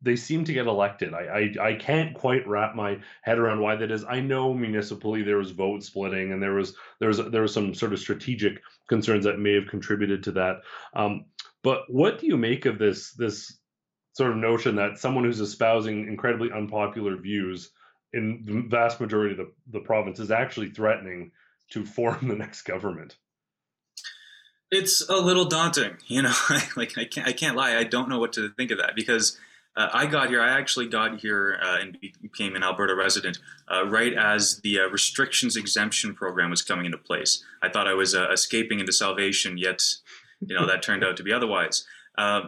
[0.02, 1.14] they seem to get elected.
[1.14, 4.04] I, I, I can't quite wrap my head around why that is.
[4.04, 7.74] I know municipally there was vote splitting and there was there was there was some
[7.74, 10.56] sort of strategic concerns that may have contributed to that.
[10.94, 11.26] Um,
[11.62, 13.58] but what do you make of this this
[14.12, 17.70] sort of notion that someone who's espousing incredibly unpopular views
[18.12, 21.32] in the vast majority of the, the province is actually threatening
[21.70, 23.16] to form the next government?
[24.70, 26.34] It's a little daunting, you know.
[26.76, 27.76] like I can't I can't lie.
[27.76, 29.38] I don't know what to think of that because
[29.76, 30.40] uh, I got here.
[30.40, 33.38] I actually got here uh, and became an Alberta resident
[33.72, 37.44] uh, right as the uh, restrictions exemption program was coming into place.
[37.60, 39.82] I thought I was uh, escaping into salvation, yet
[40.40, 41.84] you know that turned out to be otherwise.
[42.16, 42.42] Uh,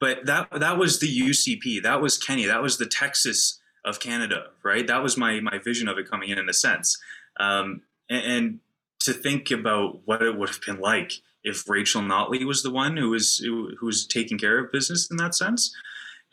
[0.00, 1.82] but that that was the UCP.
[1.82, 2.46] That was Kenney.
[2.46, 4.86] That was the Texas of Canada, right?
[4.86, 6.98] That was my my vision of it coming in, in a sense.
[7.38, 8.60] Um, and, and
[9.00, 11.12] to think about what it would have been like
[11.44, 15.16] if Rachel Notley was the one who was who was taking care of business in
[15.18, 15.72] that sense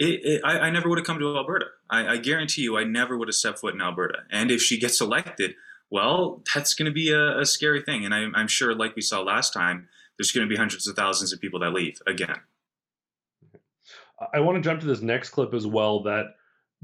[0.03, 1.67] it, it, I, I, never would have come to Alberta.
[1.89, 4.19] I, I, guarantee you, I never would have stepped foot in Alberta.
[4.29, 5.55] And if she gets elected,
[5.89, 8.03] well, that's going to be a, a, scary thing.
[8.05, 9.87] And I, I'm sure, like we saw last time,
[10.17, 12.37] there's going to be hundreds of thousands of people that leave again.
[14.33, 16.35] I want to jump to this next clip as well that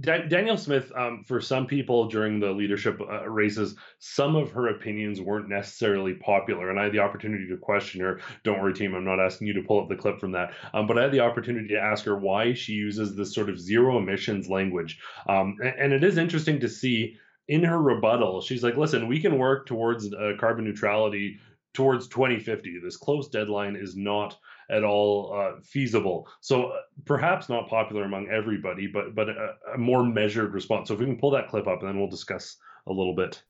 [0.01, 5.19] Danielle Smith, um, for some people during the leadership uh, races, some of her opinions
[5.19, 6.69] weren't necessarily popular.
[6.69, 8.21] And I had the opportunity to question her.
[8.43, 10.53] Don't worry, team, I'm not asking you to pull up the clip from that.
[10.73, 13.59] Um, but I had the opportunity to ask her why she uses this sort of
[13.59, 14.99] zero emissions language.
[15.27, 17.17] Um, and, and, it is interesting to see
[17.49, 21.39] in her rebuttal, she's like, listen, we can work towards uh, carbon neutrality
[21.73, 22.79] towards 2050.
[22.83, 24.37] This close deadline is not
[24.69, 26.27] at all uh, feasible.
[26.41, 30.87] So uh, perhaps not popular among everybody, but but a, a, more measured response.
[30.87, 33.41] So if we can pull that clip up, and then we'll discuss a little bit.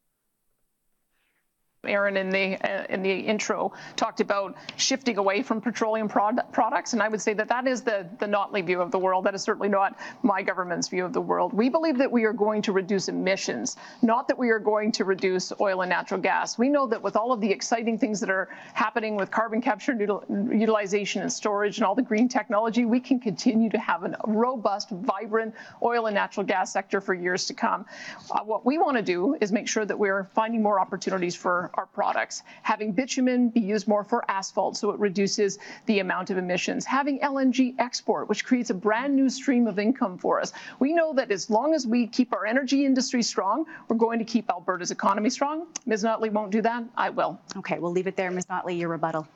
[1.86, 6.92] Aaron in the uh, in the intro talked about shifting away from petroleum prod- products,
[6.92, 9.24] and I would say that that is the the Notley view of the world.
[9.26, 11.54] That is certainly not my government's view of the world.
[11.54, 15.06] We believe that we are going to reduce emissions, not that we are going to
[15.06, 16.58] reduce oil and natural gas.
[16.58, 19.94] We know that with all of the exciting things that are happening with carbon capture
[19.94, 24.18] util- utilization and storage and all the green technology, we can continue to have a
[24.28, 27.86] robust, vibrant oil and natural gas sector for years to come.
[28.32, 31.69] Uh, what we want to do is make sure that we're finding more opportunities for
[31.76, 36.38] our, products, having bitumen be used more for asphalt so it reduces the amount of
[36.38, 40.54] emissions, having LNG export, which creates a brand new stream of income for us.
[40.80, 44.26] We know that as long as we keep our energy industry strong, we're going to
[44.26, 45.68] keep Alberta's economy strong.
[45.86, 46.04] Ms.
[46.04, 46.84] Notley won't do that.
[46.96, 47.40] I will.
[47.58, 48.32] Okay, we'll leave it there.
[48.32, 48.46] Ms.
[48.46, 49.28] Notley, your rebuttal.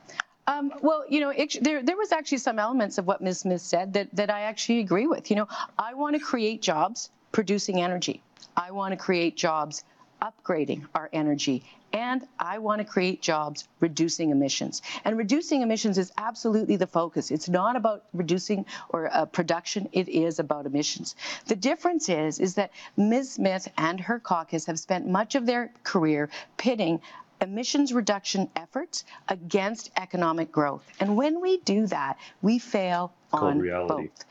[0.46, 3.40] Um, well, you know, it, there, there was actually some elements of what Ms.
[3.40, 5.30] Smith said that, that I actually agree with.
[5.30, 8.22] You know, I want to create jobs producing energy.
[8.56, 9.84] I want to create jobs
[10.22, 11.64] upgrading our energy.
[11.94, 14.82] And I want to create jobs reducing emissions.
[15.04, 17.30] And reducing emissions is absolutely the focus.
[17.30, 21.14] It's not about reducing or uh, production, it is about emissions.
[21.46, 23.34] The difference is, is that Ms.
[23.34, 27.00] Smith and her caucus have spent much of their career pitting
[27.40, 30.84] emissions reduction efforts against economic growth.
[30.98, 34.24] And when we do that, we fail on both.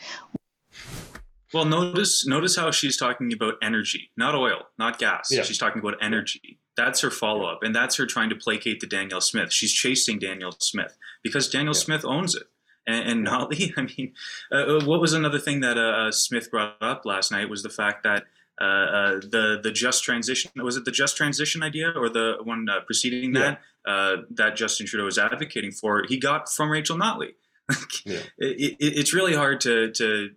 [1.54, 5.30] Well, notice notice how she's talking about energy, not oil, not gas.
[5.32, 5.44] Yeah.
[5.44, 6.60] She's talking about energy.
[6.76, 9.54] That's her follow up, and that's her trying to placate the Danielle Smith.
[9.54, 11.82] She's chasing Danielle Smith because Danielle yeah.
[11.82, 12.44] Smith owns it.
[12.86, 14.14] And, and Notley, I mean,
[14.52, 17.64] uh, uh, what was another thing that uh, uh, Smith brought up last night was
[17.64, 18.24] the fact that
[18.62, 22.68] uh, uh, the the just transition was it the just transition idea or the one
[22.86, 24.16] preceding that yeah.
[24.30, 26.04] that Justin Trudeau was advocating for?
[26.08, 27.34] He got from Rachel Notley.
[28.06, 28.20] yeah.
[28.38, 30.32] it, it, it's really hard to to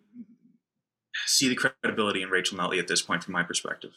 [1.27, 3.93] see the credibility in Rachel Notley at this point, from my perspective.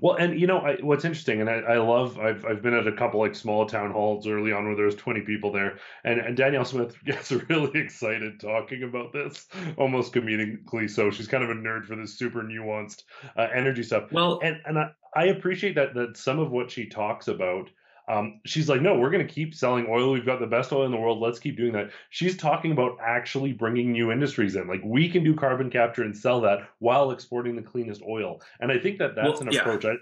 [0.00, 2.18] Well, and you know I, what's interesting, and I, I, love.
[2.18, 5.22] I've I've been at a couple like small town halls early on where there's 20
[5.22, 10.88] people there, and and Danielle Smith gets really excited talking about this, almost comedically.
[10.88, 13.02] So she's kind of a nerd for this super nuanced
[13.36, 14.12] uh, energy stuff.
[14.12, 17.70] Well, and and I, I appreciate that that some of what she talks about
[18.08, 20.12] um, she's like, no, we're going to keep selling oil.
[20.12, 21.20] We've got the best oil in the world.
[21.20, 21.90] Let's keep doing that.
[22.10, 24.66] She's talking about actually bringing new industries in.
[24.66, 28.40] Like we can do carbon capture and sell that while exporting the cleanest oil.
[28.60, 29.60] And I think that that's well, an yeah.
[29.60, 29.84] approach.
[29.84, 29.94] I,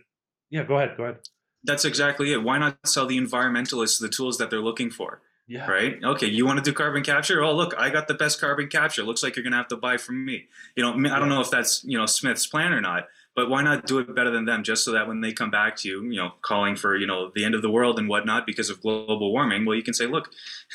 [0.50, 0.96] yeah, go ahead.
[0.96, 1.18] Go ahead.
[1.64, 2.42] That's exactly it.
[2.42, 5.20] Why not sell the environmentalists the tools that they're looking for?
[5.48, 5.70] Yeah.
[5.70, 6.02] Right.
[6.02, 6.26] Okay.
[6.26, 7.40] You want to do carbon capture?
[7.42, 9.04] Oh, look, I got the best carbon capture.
[9.04, 10.48] Looks like you're going to have to buy from me.
[10.74, 13.06] You know, I don't know if that's you know Smith's plan or not,
[13.36, 15.76] but why not do it better than them just so that when they come back
[15.76, 18.46] to you you know calling for you know the end of the world and whatnot
[18.46, 20.30] because of global warming well you can say look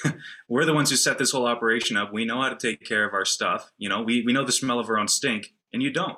[0.47, 3.05] we're the ones who set this whole operation up we know how to take care
[3.05, 5.81] of our stuff you know we, we know the smell of our own stink and
[5.81, 6.17] you don't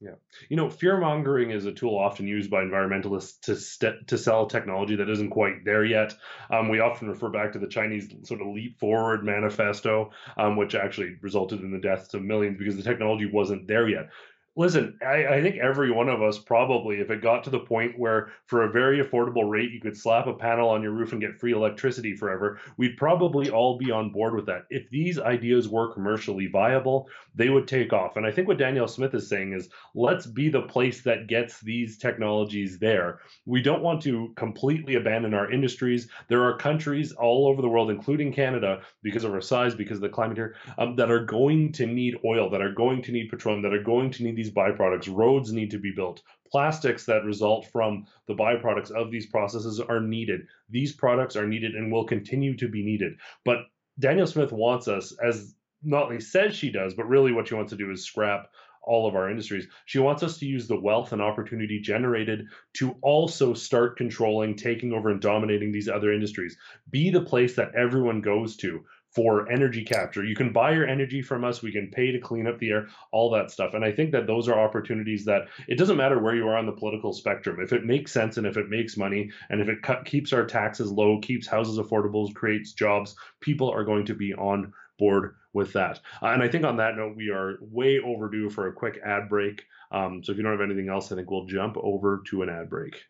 [0.00, 0.14] yeah,
[0.50, 4.46] you know, fear mongering is a tool often used by environmentalists to st- to sell
[4.46, 6.14] technology that isn't quite there yet.
[6.50, 10.74] Um, we often refer back to the Chinese sort of leap forward manifesto, um, which
[10.74, 14.10] actually resulted in the deaths of millions because the technology wasn't there yet.
[14.58, 17.98] Listen, I, I, think every one of us probably, if it got to the point
[17.98, 21.20] where for a very affordable rate you could slap a panel on your roof and
[21.20, 24.64] get free electricity forever, we'd probably all be on board with that.
[24.70, 28.16] If these ideas were commercially viable, they would take off.
[28.16, 31.60] And I think what Danielle Smith is saying is let's be the place that gets
[31.60, 33.20] these technologies there.
[33.44, 36.08] We don't want to completely abandon our industries.
[36.28, 40.02] There are countries all over the world, including Canada, because of our size, because of
[40.02, 43.28] the climate here, um, that are going to need oil, that are going to need
[43.28, 45.14] petroleum, that are going to need these these byproducts.
[45.14, 46.22] Roads need to be built.
[46.50, 50.42] Plastics that result from the byproducts of these processes are needed.
[50.70, 53.14] These products are needed and will continue to be needed.
[53.44, 53.58] But
[53.98, 55.54] Danielle Smith wants us, as
[55.84, 58.48] Notley says she does, but really what she wants to do is scrap
[58.82, 59.66] all of our industries.
[59.86, 64.92] She wants us to use the wealth and opportunity generated to also start controlling, taking
[64.92, 66.56] over, and dominating these other industries.
[66.88, 68.84] Be the place that everyone goes to
[69.16, 70.22] for energy capture.
[70.22, 71.62] You can buy your energy from us.
[71.62, 73.72] We can pay to clean up the air, all that stuff.
[73.72, 76.66] And I think that those are opportunities that it doesn't matter where you are on
[76.66, 77.58] the political spectrum.
[77.58, 80.44] If it makes sense and if it makes money and if it cut, keeps our
[80.44, 85.72] taxes low, keeps houses affordable, creates jobs, people are going to be on board with
[85.72, 85.98] that.
[86.22, 89.30] Uh, and I think on that note, we are way overdue for a quick ad
[89.30, 89.64] break.
[89.92, 92.50] Um, so if you don't have anything else, I think we'll jump over to an
[92.50, 93.02] ad break.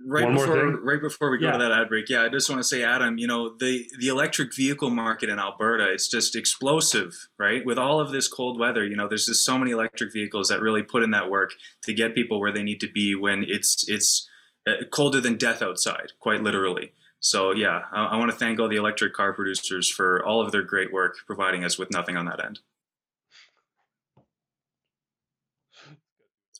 [0.00, 1.52] Right One before, right before we go Yeah.
[1.54, 4.06] to that ad break, yeah, I just want to say, Adam, you know, the the
[4.08, 7.66] electric vehicle market in Alberta, it's just explosive, right?
[7.66, 10.60] With all of this cold weather, you know, there's just so many electric vehicles that
[10.60, 11.50] really put in that work
[11.82, 14.28] to get people where they need to be when it's it's
[14.68, 16.92] uh, colder than death outside, quite literally.
[17.18, 20.52] So yeah, I, I want to thank all the electric car producers for all of
[20.52, 22.60] their great work, providing us with nothing on that end.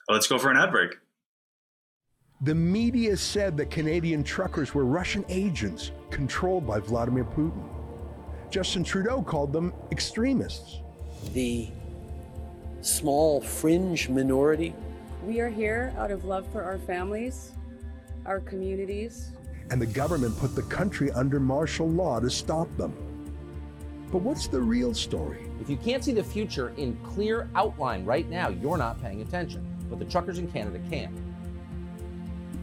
[0.09, 0.97] Let's go for an ad break.
[2.43, 7.69] The media said that Canadian truckers were Russian agents controlled by Vladimir Putin.
[8.49, 10.79] Justin Trudeau called them extremists.
[11.35, 11.69] the
[12.81, 14.73] small fringe minority.
[15.25, 17.51] We are here out of love for our families,
[18.25, 19.33] our communities.
[19.73, 22.95] And the government put the country under martial law to stop them.
[24.13, 25.51] But what's the real story?
[25.61, 29.67] If you can't see the future in clear outline right now, you're not paying attention.
[29.91, 31.28] But the truckers in Canada can.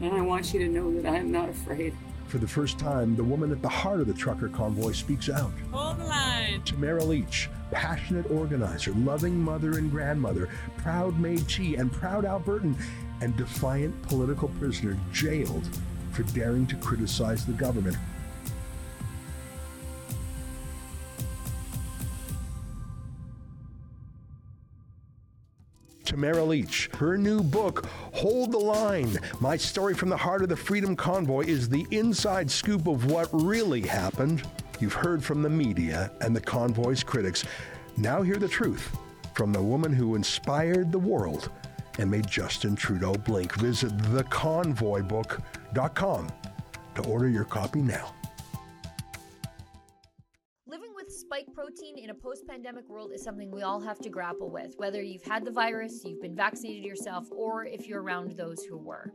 [0.00, 1.94] And I want you to know that I am not afraid.
[2.26, 5.52] For the first time, the woman at the heart of the trucker convoy speaks out.
[5.70, 6.60] Hold the line.
[6.62, 12.74] Tamara Lich, passionate organizer, loving mother and grandmother, proud Métis and proud Albertan,
[13.20, 15.68] and defiant political prisoner jailed
[16.12, 17.96] for daring to criticize the government.
[26.06, 26.88] Tamara Lich.
[26.98, 31.44] Her new book, Hold the Line My Story from the Heart of the Freedom Convoy,
[31.44, 34.42] is the inside scoop of what really happened.
[34.78, 37.44] You've heard from the media and the convoy's critics.
[37.96, 38.96] Now hear the truth
[39.34, 41.50] from the woman who inspired the world
[41.98, 43.54] and made Justin Trudeau blink.
[43.56, 46.28] Visit theconvoybook.com
[46.94, 48.14] to order your copy now.
[51.26, 54.74] Spike protein in a post pandemic world is something we all have to grapple with,
[54.76, 58.76] whether you've had the virus, you've been vaccinated yourself, or if you're around those who
[58.76, 59.12] were.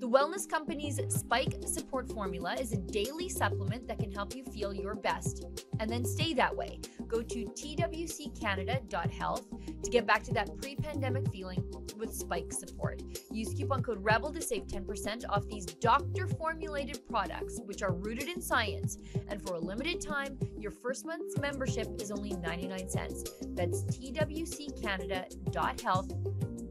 [0.00, 4.74] The wellness company's Spike Support Formula is a daily supplement that can help you feel
[4.74, 5.44] your best
[5.78, 6.80] and then stay that way.
[7.06, 9.46] Go to twccanada.health
[9.84, 11.62] to get back to that pre pandemic feeling
[11.96, 13.02] with Spike Support.
[13.30, 18.28] Use coupon code REBEL to save 10% off these doctor formulated products, which are rooted
[18.28, 18.98] in science.
[19.28, 23.24] And for a limited time, your first month's membership is only 99 cents.
[23.54, 26.12] That's twccanada.health,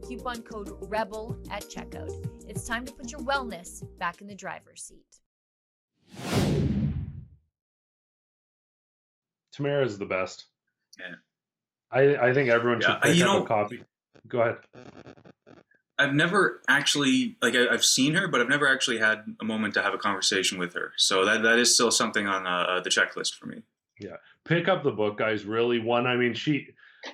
[0.08, 2.10] coupon code REBEL at checkout.
[2.48, 5.06] It's time to put your wellness back in the driver's seat.
[9.52, 10.46] Tamara is the best.
[10.98, 11.14] Yeah.
[11.90, 13.82] I, I think everyone should Yeah, pick you up know- a copy.
[14.28, 14.58] Go ahead.
[15.98, 19.74] I've never actually like I, I've seen her, but I've never actually had a moment
[19.74, 20.92] to have a conversation with her.
[20.96, 23.62] So that that is still something on uh, the checklist for me.
[24.00, 24.16] Yeah.
[24.44, 25.44] Pick up the book, guys.
[25.44, 26.06] Really, one.
[26.06, 26.68] I mean, she,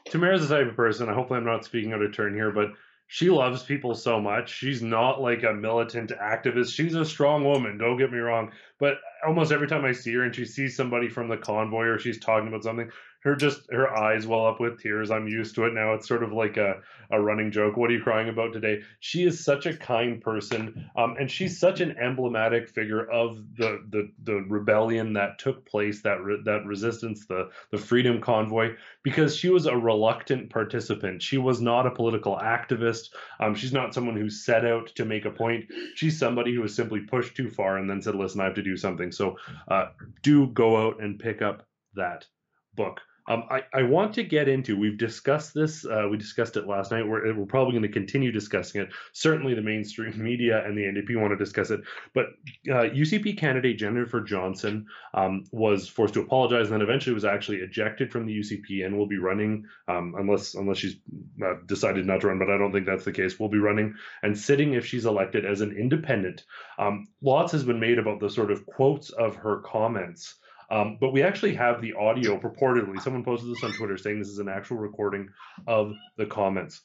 [0.06, 1.08] Tamara's the type of person.
[1.08, 2.72] Hopefully, I'm not speaking out of turn here, but
[3.06, 4.54] she loves people so much.
[4.54, 6.74] She's not like a militant activist.
[6.74, 7.78] She's a strong woman.
[7.78, 8.52] Don't get me wrong.
[8.78, 11.98] But almost every time I see her and she sees somebody from the convoy or
[11.98, 15.10] she's talking about something, her just her eyes well up with tears.
[15.10, 15.94] I'm used to it now.
[15.94, 17.76] It's sort of like a, a running joke.
[17.76, 18.82] What are you crying about today?
[19.00, 23.82] She is such a kind person, um, and she's such an emblematic figure of the
[23.90, 29.36] the the rebellion that took place, that re- that resistance, the the freedom convoy, because
[29.36, 31.20] she was a reluctant participant.
[31.20, 33.08] She was not a political activist.
[33.40, 35.64] Um, she's not someone who set out to make a point.
[35.96, 38.62] She's somebody who was simply pushed too far and then said, "Listen, I have to
[38.68, 39.36] do something." So,
[39.68, 39.86] uh,
[40.22, 42.26] do go out and pick up that
[42.74, 43.00] book.
[43.28, 46.90] Um, I, I want to get into, we've discussed this, uh, we discussed it last
[46.90, 47.06] night.
[47.06, 48.88] We're, we're probably going to continue discussing it.
[49.12, 51.80] Certainly the mainstream media and the NDP want to discuss it.
[52.14, 52.26] But
[52.70, 57.58] uh, UCP candidate Jennifer Johnson um, was forced to apologize and then eventually was actually
[57.58, 60.96] ejected from the UCP and will be running, um, unless unless she's
[61.44, 63.94] uh, decided not to run, but I don't think that's the case, will be running
[64.22, 66.44] and sitting if she's elected as an independent.
[66.78, 70.36] Um, lots has been made about the sort of quotes of her comments.
[70.70, 73.00] Um, but we actually have the audio purportedly.
[73.00, 75.28] Someone posted this on Twitter saying this is an actual recording
[75.66, 76.82] of the comments.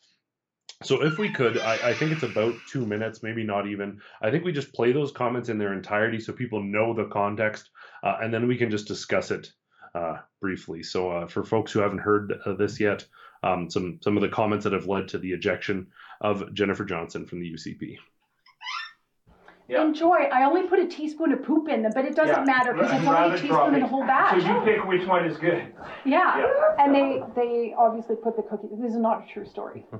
[0.81, 4.01] So if we could, I, I think it's about two minutes, maybe not even.
[4.21, 7.69] I think we just play those comments in their entirety so people know the context,
[8.03, 9.51] uh, and then we can just discuss it
[9.95, 10.83] uh, briefly.
[10.83, 13.05] So uh, for folks who haven't heard uh, this yet,
[13.43, 15.87] um, some some of the comments that have led to the ejection
[16.21, 17.97] of Jennifer Johnson from the UCP.
[19.81, 20.15] Enjoy.
[20.31, 22.43] I only put a teaspoon of poop in them, but it doesn't Yeah.
[22.43, 23.79] matter because I'd it's only a drop teaspoon in it.
[23.81, 24.41] the whole batch.
[24.41, 25.73] So you pick which one is good.
[26.05, 26.37] Yeah.
[26.37, 26.75] Yeah.
[26.79, 28.71] and they they obviously put the cookies.
[28.79, 29.85] This is not a true story.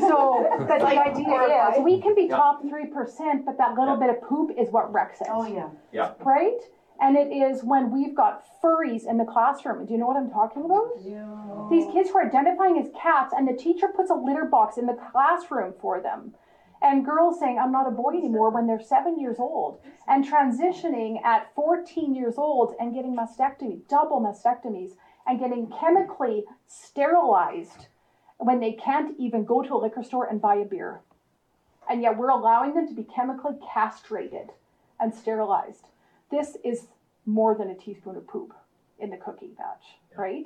[0.00, 4.10] so, but the idea is we can be top three percent, but that little bit
[4.10, 5.28] of poop is what wrecks it.
[5.30, 5.68] Oh yeah.
[5.92, 6.12] Yeah.
[6.24, 6.60] Right?
[6.98, 9.84] And it is when we've got furries in the classroom.
[9.84, 10.92] Do you know what I'm talking about?
[11.02, 11.66] Yeah.
[11.70, 14.86] These kids who are identifying as cats, and the teacher puts a litter box in
[14.86, 16.34] the classroom for them.
[16.82, 21.24] And girls saying, I'm not a boy anymore when they're seven years old, and transitioning
[21.24, 24.92] at 14 years old and getting mastectomy, double mastectomies,
[25.26, 27.86] and getting chemically sterilized
[28.38, 31.00] when they can't even go to a liquor store and buy a beer.
[31.88, 34.50] And yet we're allowing them to be chemically castrated
[35.00, 35.86] and sterilized.
[36.30, 36.88] This is
[37.24, 38.52] more than a teaspoon of poop
[38.98, 40.44] in the cookie batch, right?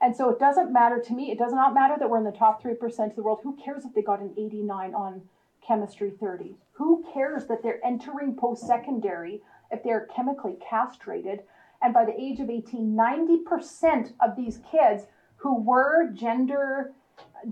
[0.00, 2.30] And so it doesn't matter to me, it does not matter that we're in the
[2.30, 3.40] top 3% of the world.
[3.42, 5.22] Who cares if they got an 89 on
[5.66, 6.56] chemistry 30?
[6.72, 11.40] Who cares that they're entering post secondary if they're chemically castrated?
[11.82, 15.04] And by the age of 18, 90% of these kids
[15.36, 16.92] who were gender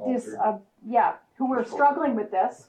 [0.06, 2.68] dis, uh, yeah, who were struggling with this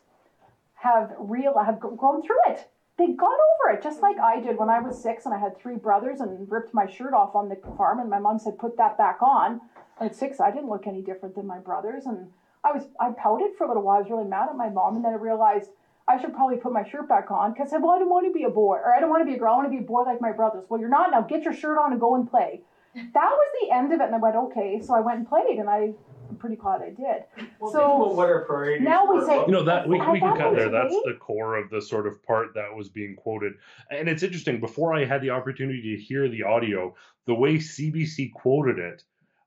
[0.76, 2.68] have real have grown through it.
[2.98, 5.58] They got over it just like I did when I was six and I had
[5.58, 8.78] three brothers and ripped my shirt off on the farm and my mom said put
[8.78, 9.62] that back on.
[10.00, 12.30] At six, I didn't look any different than my brothers and
[12.66, 13.98] I was I pouted for a little while.
[13.98, 15.70] I was really mad at my mom and then I realized
[16.08, 18.28] I should probably put my shirt back on because I said, well, I don't want
[18.28, 19.54] to be a boy or I don't want to be a girl.
[19.54, 20.66] I want to be a boy like my brothers.
[20.70, 21.22] Well, you're not now.
[21.22, 22.62] Get your shirt on and go and play.
[22.96, 24.80] That was the end of it, and I went okay.
[24.82, 25.94] So I went and played, and I
[26.30, 27.24] I'm pretty glad I did.
[27.60, 30.12] Well, so think about what our priorities now we say you know that we, At
[30.12, 31.04] we can cut there point, that's right?
[31.06, 33.54] the core of the sort of part that was being quoted
[33.92, 36.96] and it's interesting before i had the opportunity to hear the audio
[37.26, 39.04] the way cbc quoted it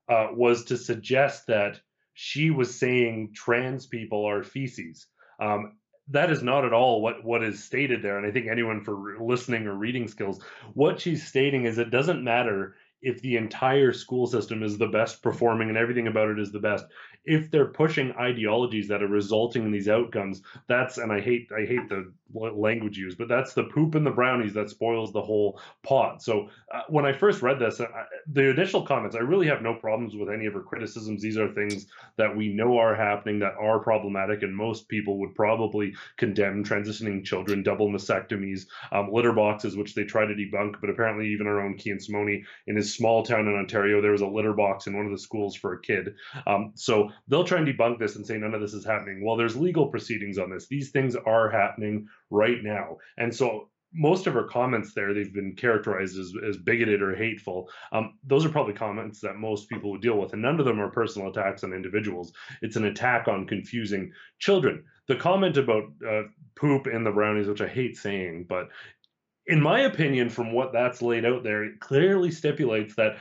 [0.09, 1.81] uh, was to suggest that
[2.21, 5.07] she was saying trans people are feces.
[5.39, 5.77] Um,
[6.09, 9.19] that is not at all what what is stated there and i think anyone for
[9.21, 10.43] listening or reading skills
[10.73, 15.23] what she's stating is it doesn't matter if the entire school system is the best
[15.23, 16.87] performing and everything about it is the best
[17.29, 21.64] if they're pushing ideologies that are resulting in these outcomes that's and i hate i
[21.64, 25.61] hate the language used but that's the poop and the brownies that spoils the whole
[25.83, 26.22] pot.
[26.22, 27.87] So uh, when i first read this uh,
[28.31, 31.22] the initial comments i really have no problems with any of her criticisms.
[31.22, 35.35] These are things that we know are happening that are problematic and most people would
[35.35, 40.91] probably condemn transitioning children double mastectomies um, litter boxes which they try to debunk but
[40.91, 44.26] apparently even our own Kian Simone in his small town in ontario there was a
[44.26, 46.14] litter box in one of the schools for a kid.
[46.47, 49.25] Um, so they'll try and debunk this and say none of this is happening.
[49.25, 50.69] Well there's legal proceedings on this.
[50.69, 52.99] These things are happening right now.
[53.16, 57.71] And so most of her comments there they've been characterized as, as bigoted or hateful.
[57.93, 60.81] Um, those are probably comments that most people would deal with and none of them
[60.81, 62.33] are personal attacks on individuals.
[62.62, 64.85] It's an attack on confusing children.
[65.07, 66.25] The comment about uh,
[66.59, 68.69] poop in the brownies which i hate saying but
[69.47, 73.16] in my opinion from what that's laid out there it clearly stipulates that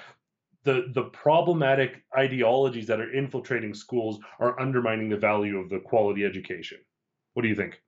[0.68, 6.24] the the problematic ideologies that are infiltrating schools are undermining the value of the quality
[6.24, 6.78] education
[7.34, 7.82] what do you think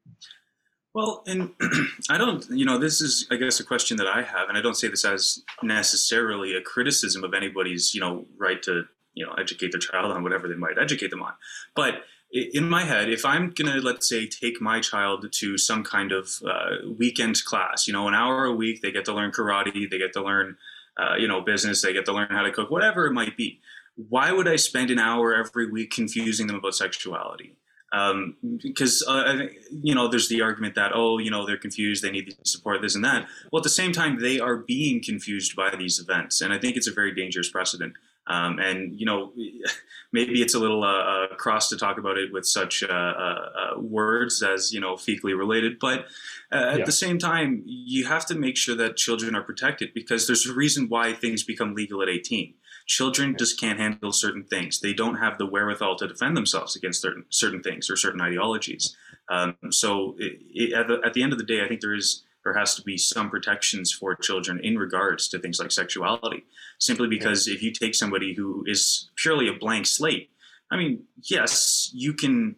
[0.94, 1.52] Well, and
[2.10, 4.62] I don't, you know, this is, I guess, a question that I have, and I
[4.62, 9.34] don't say this as necessarily a criticism of anybody's, you know, right to, you know,
[9.34, 11.34] educate their child on whatever they might educate them on.
[11.76, 11.94] But
[12.32, 16.12] in my head, if I'm going to, let's say, take my child to some kind
[16.12, 19.90] of uh, weekend class, you know, an hour a week, they get to learn karate,
[19.90, 20.58] they get to learn,
[21.00, 23.60] uh, you know, business, they get to learn how to cook, whatever it might be.
[23.96, 27.56] Why would I spend an hour every week confusing them about sexuality?
[27.92, 32.12] um, because uh, you know there's the argument that oh you know they're confused they
[32.12, 35.56] need the support this and that well at the same time they are being confused
[35.56, 37.94] by these events and i think it's a very dangerous precedent
[38.30, 39.34] um, and you know
[40.12, 43.80] maybe it's a little uh, uh, cross to talk about it with such uh, uh,
[43.80, 46.06] words as you know fecally related but
[46.52, 50.28] uh, at the same time you have to make sure that children are protected because
[50.28, 52.54] there's a reason why things become legal at 18
[52.90, 54.80] children just can't handle certain things.
[54.80, 58.98] They don't have the wherewithal to defend themselves against certain certain things or certain ideologies.
[59.30, 61.94] Um, so, it, it, at, the, at the end of the day, I think there
[61.94, 66.44] is there has to be some protections for children in regards to things like sexuality.
[66.80, 70.32] Simply because if you take somebody who is purely a blank slate,
[70.72, 72.56] I mean, yes, you can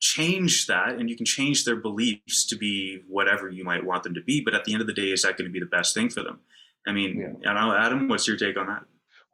[0.00, 4.14] change that and you can change their beliefs to be whatever you might want them
[4.14, 4.40] to be.
[4.40, 6.10] But at the end of the day, is that going to be the best thing
[6.10, 6.40] for them?
[6.86, 8.84] I mean, I don't know, Adam, what's your take on that?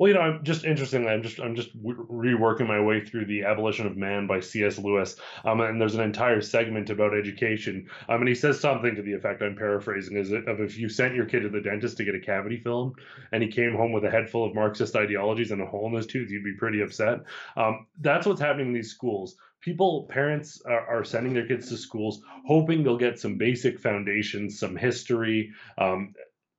[0.00, 3.42] Well, you know, I'm just interestingly, I'm just I'm just reworking my way through the
[3.42, 4.78] Abolition of Man by C.S.
[4.78, 7.86] Lewis, um, and there's an entire segment about education.
[8.08, 11.14] Um, and he says something to the effect, I'm paraphrasing, is of if you sent
[11.14, 12.94] your kid to the dentist to get a cavity filmed,
[13.32, 15.92] and he came home with a head full of Marxist ideologies and a hole in
[15.92, 17.20] his tooth, you'd be pretty upset.
[17.58, 19.36] Um, that's what's happening in these schools.
[19.60, 24.58] People, parents are, are sending their kids to schools hoping they'll get some basic foundations,
[24.58, 26.14] some history, um,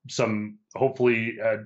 [0.08, 1.58] some hopefully uh,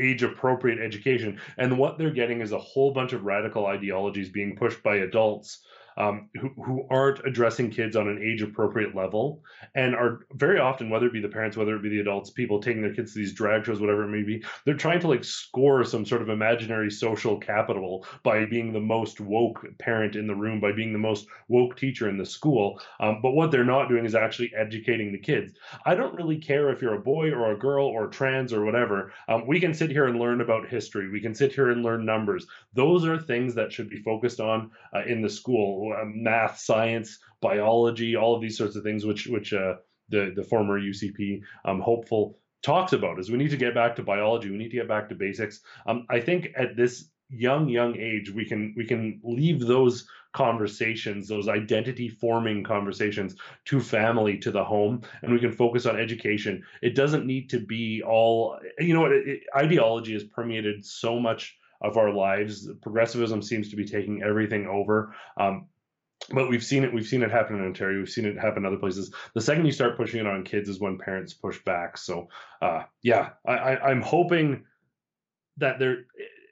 [0.00, 1.40] age appropriate education.
[1.58, 5.60] And what they're getting is a whole bunch of radical ideologies being pushed by adults
[5.96, 9.42] um, who, who aren't addressing kids on an age appropriate level
[9.74, 12.60] and are very often, whether it be the parents, whether it be the adults, people
[12.60, 15.24] taking their kids to these drag shows, whatever it may be, they're trying to like
[15.24, 20.34] score some sort of imaginary social capital by being the most woke parent in the
[20.34, 22.80] room, by being the most woke teacher in the school.
[23.00, 25.54] Um, but what they're not doing is actually educating the kids.
[25.84, 29.12] I don't really care if you're a boy or a girl or trans or whatever.
[29.28, 31.10] Um, we can sit here and learn about history.
[31.10, 32.46] We can sit here and learn numbers.
[32.74, 37.18] Those are things that should be focused on uh, in the school: uh, math, science,
[37.40, 39.74] biology, all of these sorts of things, which which uh,
[40.08, 43.18] the the former UCP um, hopeful talks about.
[43.18, 44.50] Is we need to get back to biology.
[44.50, 45.60] We need to get back to basics.
[45.86, 51.26] Um, I think at this young young age we can we can leave those conversations
[51.26, 53.34] those identity forming conversations
[53.64, 57.58] to family to the home and we can focus on education it doesn't need to
[57.58, 59.10] be all you know
[59.56, 65.12] ideology has permeated so much of our lives progressivism seems to be taking everything over
[65.38, 65.66] um,
[66.32, 68.66] but we've seen it we've seen it happen in ontario we've seen it happen in
[68.66, 69.12] other places.
[69.34, 71.98] The second you start pushing it on kids is when parents push back.
[71.98, 72.28] So
[72.62, 74.64] uh, yeah I, i'm hoping
[75.58, 76.04] that there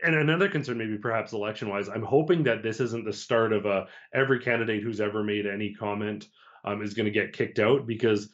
[0.04, 3.64] and another concern, maybe perhaps election wise, I'm hoping that this isn't the start of
[3.64, 6.28] a every candidate who's ever made any comment
[6.64, 8.28] um, is going to get kicked out because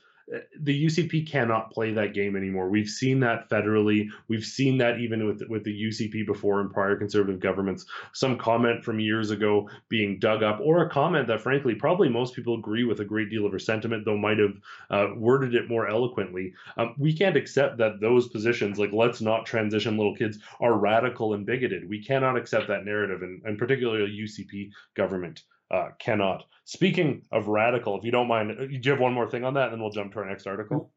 [0.60, 2.68] the UCP cannot play that game anymore.
[2.68, 4.08] We've seen that federally.
[4.28, 7.86] We've seen that even with with the UCP before in prior conservative governments.
[8.12, 12.34] Some comment from years ago being dug up, or a comment that, frankly, probably most
[12.34, 14.60] people agree with a great deal of her sentiment, though might have
[14.90, 16.52] uh, worded it more eloquently.
[16.76, 21.34] Um, we can't accept that those positions, like let's not transition little kids, are radical
[21.34, 21.88] and bigoted.
[21.88, 26.44] We cannot accept that narrative, and, and particularly UCP government uh, cannot.
[26.64, 29.54] Speaking of radical, if you don't mind, uh, do you have one more thing on
[29.54, 30.92] that, and then we'll jump to our next article?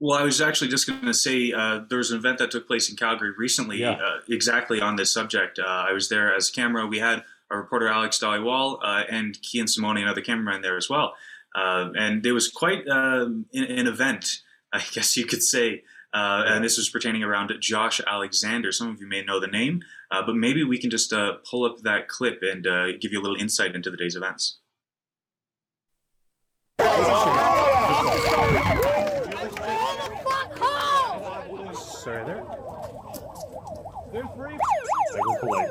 [0.00, 2.66] Well, I was actually just going to say uh, there was an event that took
[2.66, 3.92] place in Calgary recently, yeah.
[3.92, 5.60] uh, exactly on this subject.
[5.60, 6.86] Uh, I was there as camera.
[6.86, 11.14] We had our reporter Alex Dhaliwal uh, and Kian Simone, another cameraman, there as well.
[11.54, 14.40] And it was quite um, an, an, event,
[14.72, 15.84] I guess you could say.
[16.14, 18.70] Uh, and this is pertaining around Josh Alexander.
[18.70, 21.64] Some of you may know the name, uh, but maybe we can just uh, pull
[21.64, 22.64] up that clip and
[23.00, 24.58] give you a little insight into the day's events.
[32.02, 32.42] Sorry, there.
[34.12, 34.54] They're free.
[34.54, 35.70] I go polite.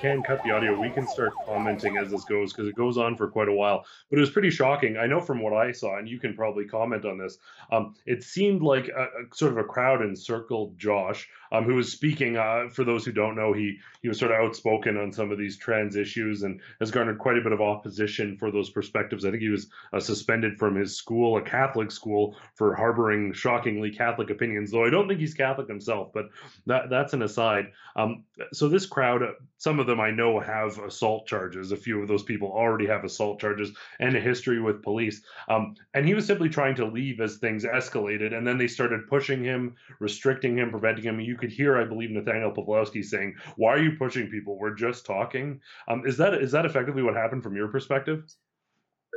[0.00, 3.16] Can cut the audio, we can start commenting as this goes because it goes on
[3.16, 3.84] for quite a while.
[4.08, 4.96] But it was pretty shocking.
[4.96, 7.36] I know from what I saw, and you can probably comment on this.
[7.70, 11.92] Um, it seemed like a, a, sort of a crowd encircled Josh, um, who was
[11.92, 12.36] speaking.
[12.36, 15.38] Uh, for those who don't know, he he was sort of outspoken on some of
[15.38, 19.24] these trans issues and has garnered quite a bit of opposition for those perspectives.
[19.24, 23.90] I think he was uh, suspended from his school, a Catholic school, for harboring shockingly
[23.90, 24.70] Catholic opinions.
[24.70, 26.26] Though I don't think he's Catholic himself, but
[26.66, 27.72] that that's an aside.
[27.96, 29.22] Um, so this crowd,
[29.60, 31.70] some of them I know have assault charges.
[31.70, 35.20] A few of those people already have assault charges and a history with police.
[35.50, 39.06] Um, and he was simply trying to leave as things escalated, and then they started
[39.06, 41.20] pushing him, restricting him, preventing him.
[41.20, 44.58] You could hear, I believe, Nathaniel Pawlowski saying, "Why are you pushing people?
[44.58, 48.24] We're just talking." Um, is that is that effectively what happened from your perspective?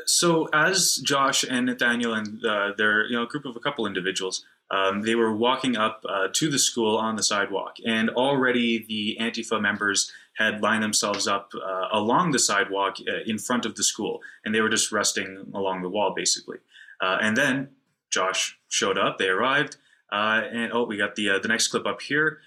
[0.05, 4.43] So, as Josh and Nathaniel and uh, their you know group of a couple individuals,
[4.71, 9.17] um, they were walking up uh, to the school on the sidewalk, and already the
[9.23, 13.83] Antifa members had lined themselves up uh, along the sidewalk uh, in front of the
[13.83, 16.57] school, and they were just resting along the wall, basically.
[17.01, 17.69] Uh, and then
[18.11, 19.17] Josh showed up.
[19.17, 19.77] They arrived.
[20.11, 22.39] Uh, and oh, we got the the next clip up here.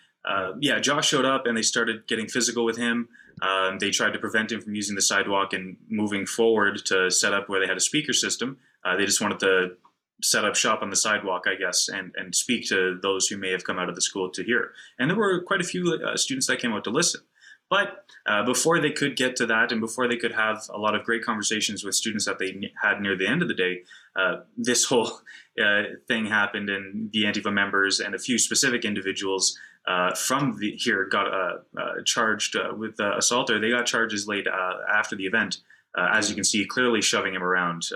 [0.61, 3.09] Yeah, Josh showed up and they started getting physical with him.
[3.43, 7.35] Um, they tried to prevent him from using the sidewalk and moving forward to set
[7.35, 8.59] up where they had a speaker system.
[8.97, 9.77] They just wanted to
[10.23, 13.51] set up shop on the sidewalk, I guess, and, and speak to those who may
[13.51, 14.73] have come out of the school to hear.
[14.99, 17.21] And there were quite a few uh, students that came out to listen.
[17.69, 20.95] But uh, before they could get to that, and before they could have a lot
[20.95, 23.83] of great conversations with students that they had near the end of the day,
[24.15, 25.21] uh, this whole
[25.63, 29.59] uh, thing happened, and the Antifa members and a few specific individuals
[29.89, 34.47] uh, from the, here got uh, uh, charged with assault, or They got charges laid
[34.49, 35.59] after the event,
[35.97, 37.89] as you can see, clearly shoving him around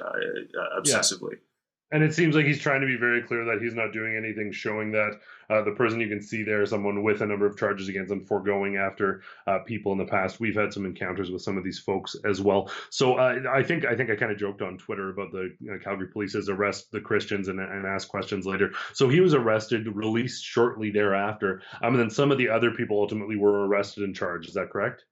[0.79, 1.33] obsessively.
[1.33, 1.39] Yeah
[1.93, 4.53] and it seems like he's trying to be very clear that he's not doing anything
[4.53, 7.57] showing that uh, the person you can see there is someone with a number of
[7.57, 10.41] charges against them for going after uh, people in the past.
[10.41, 12.71] We've had some encounters with some of these folks as well.
[12.91, 16.09] So uh, I think I think I kind of joked on Twitter about the Calgary
[16.09, 18.71] police's arrest the Christians and, and ask questions later.
[18.93, 21.63] So he was arrested, released shortly thereafter.
[21.83, 24.49] Um, and then some of the other people ultimately were arrested and charged.
[24.49, 25.05] Is that correct?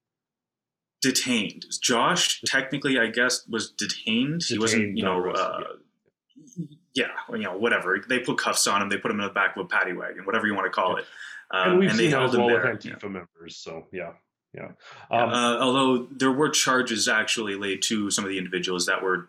[1.01, 1.67] Detained.
[1.81, 4.41] Josh technically, I guess, was detained.
[4.41, 5.31] detained he wasn't, you know.
[5.31, 5.61] Uh,
[6.99, 8.03] yeah, you know, whatever.
[8.07, 8.89] They put cuffs on him.
[8.89, 10.97] They put him in the back of a paddy wagon, whatever you want to call
[10.97, 11.05] it.
[11.51, 13.09] Um, and we've and seen that as well with Antifa yeah.
[13.09, 13.57] members.
[13.57, 14.13] So yeah,
[14.53, 14.73] yeah.
[15.11, 19.29] Um, uh, although there were charges actually laid to some of the individuals that were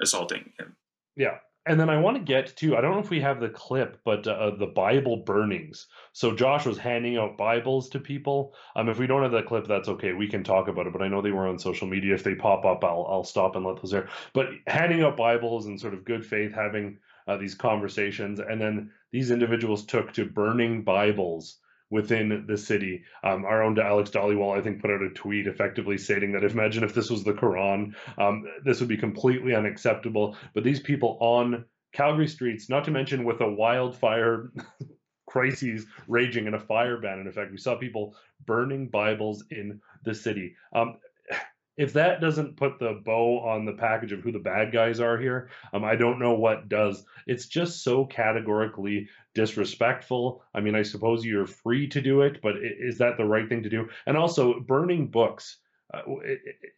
[0.00, 0.76] assaulting him.
[1.16, 3.48] Yeah, and then I want to get to I don't know if we have the
[3.48, 5.86] clip, but uh, the Bible burnings.
[6.12, 8.54] So Josh was handing out Bibles to people.
[8.74, 10.12] Um, if we don't have that clip, that's okay.
[10.12, 10.92] We can talk about it.
[10.92, 12.14] But I know they were on social media.
[12.14, 14.08] If they pop up, I'll I'll stop and let those there.
[14.32, 16.98] But handing out Bibles and sort of good faith, having
[17.28, 21.58] uh, these conversations, and then these individuals took to burning Bibles
[21.92, 23.04] within the city.
[23.22, 26.82] Um, our own Alex Dhaliwal, I think, put out a tweet effectively stating that imagine
[26.82, 30.34] if this was the Quran, um, this would be completely unacceptable.
[30.54, 34.50] But these people on Calgary streets, not to mention with a wildfire
[35.28, 38.16] crises raging and a fire ban in effect, we saw people
[38.46, 40.56] burning Bibles in the city.
[40.74, 40.96] Um,
[41.76, 45.18] if that doesn't put the bow on the package of who the bad guys are
[45.18, 47.04] here, um, I don't know what does.
[47.26, 50.42] It's just so categorically disrespectful.
[50.54, 53.62] I mean, I suppose you're free to do it, but is that the right thing
[53.62, 53.88] to do?
[54.06, 55.58] And also, burning books.
[55.92, 56.00] Uh,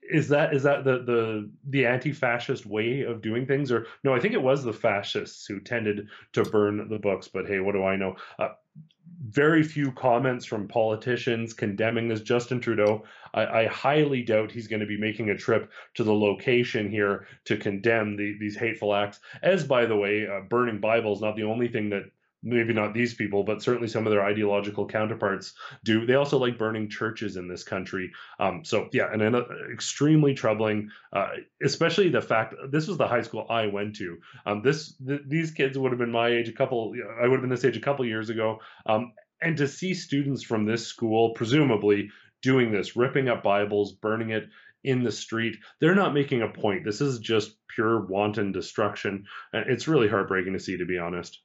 [0.02, 4.18] is that is that the the the anti-fascist way of doing things or no i
[4.18, 7.84] think it was the fascists who tended to burn the books but hey what do
[7.84, 8.48] i know uh,
[9.28, 12.20] very few comments from politicians condemning this.
[12.20, 16.14] Justin Trudeau, I, I highly doubt he's going to be making a trip to the
[16.14, 19.20] location here to condemn the, these hateful acts.
[19.42, 22.05] As, by the way, uh, burning Bibles not the only thing that
[22.45, 26.07] maybe not these people, but certainly some of their ideological counterparts do.
[26.07, 28.12] They also like burning churches in this country.
[28.38, 31.28] Um, so yeah, and then, uh, extremely troubling, uh,
[31.62, 34.18] especially the fact this was the high school I went to.
[34.47, 36.92] Um, this th- these kids would have been my age a couple.
[37.20, 38.61] I would have been this age a couple years ago.
[38.86, 42.11] Um, and to see students from this school, presumably
[42.42, 44.49] doing this, ripping up Bibles, burning it
[44.84, 46.84] in the street, they're not making a point.
[46.84, 49.24] This is just pure wanton destruction.
[49.53, 51.40] And it's really heartbreaking to see, to be honest.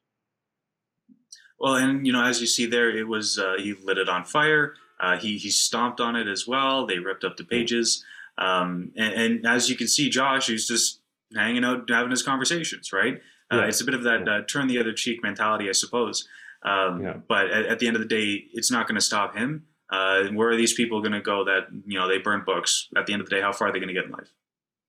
[1.59, 4.23] Well, and you know, as you see there, it was uh, he lit it on
[4.25, 4.75] fire.
[4.99, 6.85] Uh, he he stomped on it as well.
[6.85, 7.49] They ripped up the hmm.
[7.49, 8.03] pages,
[8.37, 11.01] um, and, and, as you can see, Josh, he's just
[11.35, 12.91] hanging out, having his conversations.
[12.93, 13.21] Right?
[13.51, 13.65] Uh, yeah.
[13.65, 16.27] It's a bit of that uh, turn the other cheek mentality, I suppose.
[16.63, 17.13] Um, yeah.
[17.27, 19.65] But at, at, the end of the day, it's not going to stop him.
[19.89, 22.89] Uh, where are these people going to go that you know they burn books?
[22.95, 24.31] At the end of the day, how far are they going to get in life?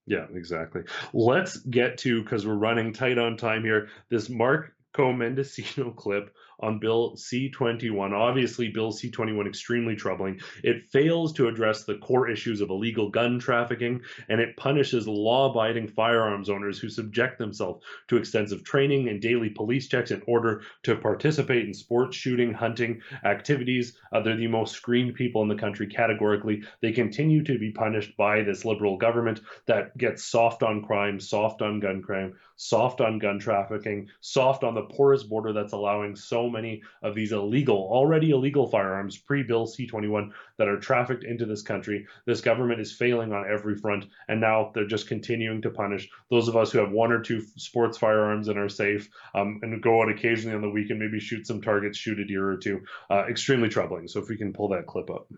[0.06, 0.82] Yeah, exactly.
[1.12, 3.88] Let's get to because we're running tight on time here.
[4.08, 8.12] This Marco Mendicino clip on Bill C 21.
[8.12, 10.40] Obviously, Bill C 21 extremely troubling.
[10.62, 15.50] It fails to address the core issues of illegal gun trafficking, and it punishes law
[15.50, 20.62] abiding firearms owners who subject themselves to extensive training and daily police checks in order
[20.82, 23.96] to participate in sports, shooting, hunting activities.
[24.12, 26.62] Uh, they're the most screened people in the country categorically.
[26.82, 31.62] They continue to be punished by this liberal government that gets soft on crime, soft
[31.62, 36.49] on gun crime, soft on gun trafficking, soft on the porous border that's allowing so
[36.50, 41.46] many of these illegal, already illegal firearms pre Bill C 21 that are trafficked into
[41.46, 42.06] this country.
[42.26, 46.48] This government is failing on every front, and now they're just continuing to punish those
[46.48, 50.02] of us who have one or two sports firearms and are safe um, and go
[50.02, 52.80] out occasionally on the weekend, maybe shoot some targets, shoot a deer or two.
[53.10, 54.08] Uh, extremely troubling.
[54.08, 55.28] So if we can pull that clip up.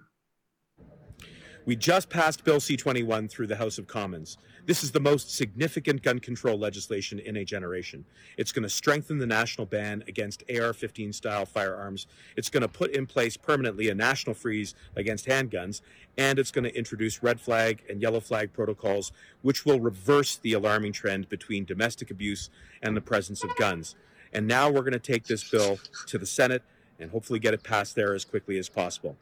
[1.64, 4.36] We just passed Bill C 21 through the House of Commons.
[4.66, 8.04] This is the most significant gun control legislation in a generation.
[8.36, 12.08] It's going to strengthen the national ban against AR 15 style firearms.
[12.36, 15.82] It's going to put in place permanently a national freeze against handguns.
[16.18, 20.54] And it's going to introduce red flag and yellow flag protocols, which will reverse the
[20.54, 22.50] alarming trend between domestic abuse
[22.82, 23.94] and the presence of guns.
[24.32, 26.64] And now we're going to take this bill to the Senate
[26.98, 29.16] and hopefully get it passed there as quickly as possible.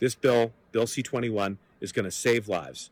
[0.00, 2.90] This bill, Bill C 21, is going to save lives.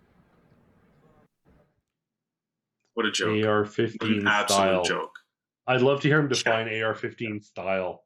[2.94, 3.44] What a joke.
[3.44, 4.84] AR What 15 an absolute style.
[4.84, 5.18] joke.
[5.66, 8.04] I'd love to hear him define AR 15 style.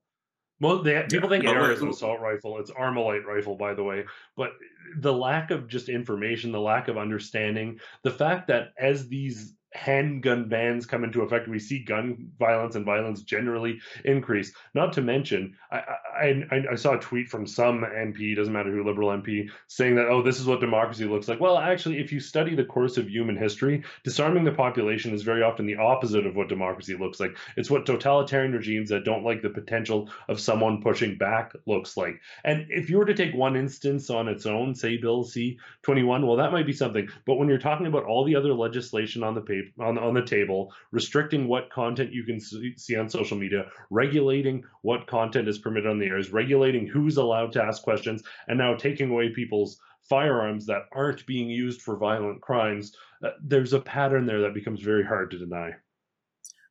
[0.60, 2.58] Most they, people think but AR is an assault rifle.
[2.58, 4.04] It's Armalite rifle, by the way.
[4.36, 4.52] But
[5.00, 10.48] the lack of just information, the lack of understanding, the fact that as these handgun
[10.48, 14.52] bans come into effect, we see gun violence and violence generally increase.
[14.74, 15.82] Not to mention, I,
[16.18, 20.08] I, I, saw a tweet from some MP, doesn't matter who, liberal MP, saying that,
[20.08, 21.40] oh, this is what democracy looks like.
[21.40, 25.42] Well, actually, if you study the course of human history, disarming the population is very
[25.42, 27.36] often the opposite of what democracy looks like.
[27.56, 32.20] It's what totalitarian regimes that don't like the potential of someone pushing back looks like.
[32.44, 36.26] And if you were to take one instance on its own, say Bill C 21,
[36.26, 37.08] well, that might be something.
[37.26, 40.24] But when you're talking about all the other legislation on the paper, on, on the
[40.24, 45.90] table, restricting what content you can see on social media, regulating what content is permitted
[45.90, 50.66] on the airs, regulating who's allowed to ask questions, and now taking away people's firearms
[50.66, 52.92] that aren't being used for violent crimes,
[53.24, 55.72] uh, there's a pattern there that becomes very hard to deny.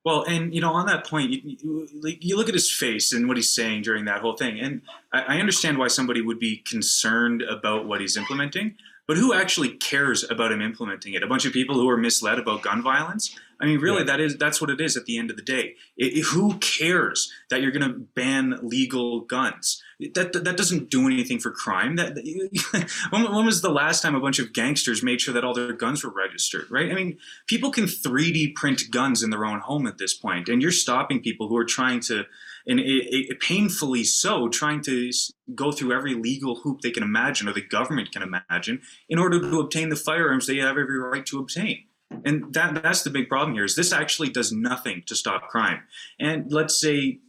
[0.05, 1.87] Well, and you know, on that point, you,
[2.21, 4.81] you look at his face and what he's saying during that whole thing, and
[5.11, 8.75] I, I understand why somebody would be concerned about what he's implementing.
[9.07, 11.23] But who actually cares about him implementing it?
[11.23, 13.35] A bunch of people who are misled about gun violence.
[13.59, 15.75] I mean, really, that is that's what it is at the end of the day.
[15.95, 19.81] It, it- who cares that you're going to ban legal guns?
[20.13, 21.95] That, that that doesn't do anything for crime.
[21.95, 22.15] That
[23.11, 25.71] when, when was the last time a bunch of gangsters made sure that all their
[25.71, 26.69] guns were registered?
[26.69, 26.91] Right?
[26.91, 30.61] I mean, people can 3D print guns in their own home at this point, and
[30.61, 32.25] you're stopping people who are trying to,
[32.67, 35.11] and it, it, painfully so, trying to
[35.53, 39.39] go through every legal hoop they can imagine or the government can imagine in order
[39.39, 41.85] to obtain the firearms they have every right to obtain.
[42.23, 45.81] And that that's the big problem here is this actually does nothing to stop crime.
[46.19, 47.19] And let's say,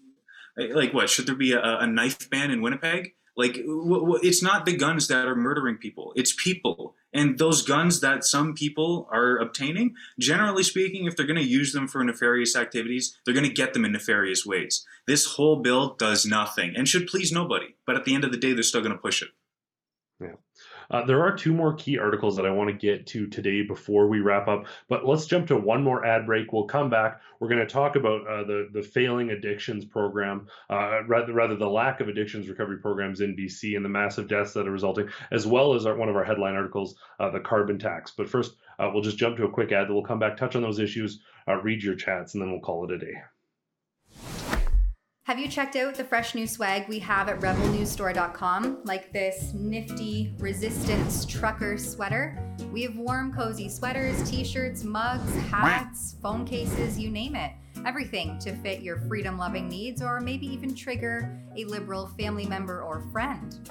[0.59, 3.14] eh, like what should there be a, a knife ban in Winnipeg?
[3.37, 6.95] Like it's not the guns that are murdering people; it's people.
[7.17, 11.73] And those guns that some people are obtaining, generally speaking, if they're going to use
[11.73, 14.85] them for nefarious activities, they're going to get them in nefarious ways.
[15.07, 17.75] This whole bill does nothing and should please nobody.
[17.87, 19.31] But at the end of the day, they're still going to push it.
[20.91, 24.09] Uh, there are two more key articles that I want to get to today before
[24.09, 26.53] we wrap up, but let's jump to one more ad break.
[26.53, 27.20] We'll come back.
[27.41, 31.68] We're going to talk about uh, the the failing addictions program, uh, rather rather the
[31.68, 35.47] lack of addictions recovery programs in BC and the massive deaths that are resulting, as
[35.47, 38.12] well as our, one of our headline articles, uh, the carbon tax.
[38.16, 39.89] But first, uh, we'll just jump to a quick ad.
[39.89, 42.61] That we'll come back, touch on those issues, uh, read your chats, and then we'll
[42.61, 43.14] call it a day.
[45.27, 50.33] Have you checked out the fresh new swag we have at rebelnewsstore.com, like this nifty
[50.39, 52.39] resistance trucker sweater?
[52.70, 57.51] We have warm, cozy sweaters, t shirts, mugs, hats, phone cases, you name it.
[57.85, 62.81] Everything to fit your freedom loving needs or maybe even trigger a liberal family member
[62.85, 63.68] or friend.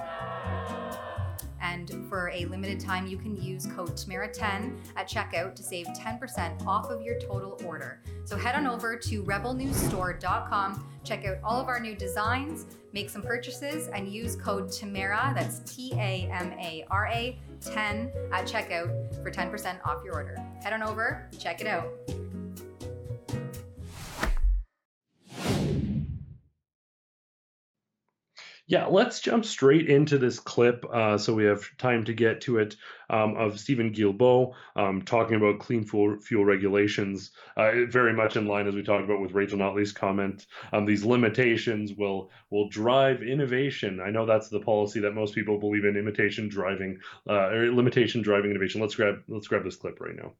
[1.66, 6.66] And for a limited time, you can use code TAMARA10 at checkout to save 10%
[6.66, 8.02] off of your total order.
[8.26, 13.22] So head on over to rebelnewsstore.com, check out all of our new designs, make some
[13.22, 19.24] purchases, and use code TAMARA, that's T A M A R A 10 at checkout
[19.24, 20.36] for 10% off your order.
[20.62, 21.88] Head on over, check it out.
[28.68, 32.58] Yeah, let's jump straight into this clip uh, so we have time to get to
[32.58, 32.76] it
[33.12, 38.48] um, of Steven Guilbeault um, talking about clean fuel, fuel regulations, uh, very much in
[38.48, 40.48] line as we talked about with Rachel Notley's comment.
[40.74, 44.00] Um, these limitations will will drive innovation.
[44.00, 47.00] I know that's the policy that most people believe in: imitation driving,
[47.30, 48.82] uh, or limitation driving innovation.
[48.82, 50.34] Let's grab let's grab this clip right now.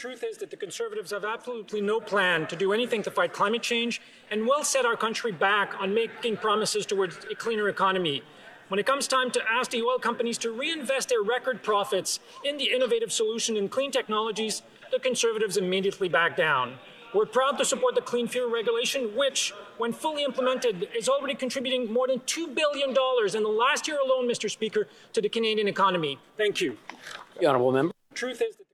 [0.00, 3.60] Truth is that the Conservatives have absolutely no plan to do anything to fight climate
[3.60, 8.22] change and will set our country back on making promises towards a cleaner economy.
[8.68, 12.56] When it comes time to ask the oil companies to reinvest their record profits in
[12.56, 16.78] the innovative solution in clean technologies, the Conservatives immediately back down.
[17.12, 21.92] We're proud to support the Clean Fuel Regulation, which, when fully implemented, is already contributing
[21.92, 24.50] more than $2 billion in the last year alone, Mr.
[24.50, 26.18] Speaker, to the Canadian economy.
[26.38, 26.78] Thank you.
[27.38, 27.92] The honourable member.
[28.14, 28.69] Truth is that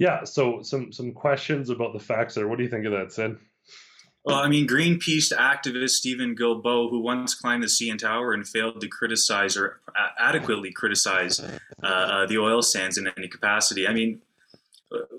[0.00, 2.48] Yeah, so some some questions about the facts there.
[2.48, 3.36] What do you think of that, Syd?
[4.24, 8.80] Well, I mean, Greenpeace activist Steven Guilbeault, who once climbed the CN Tower and failed
[8.80, 9.80] to criticize or
[10.18, 13.86] adequately criticize uh, uh, the oil sands in any capacity.
[13.86, 14.22] I mean,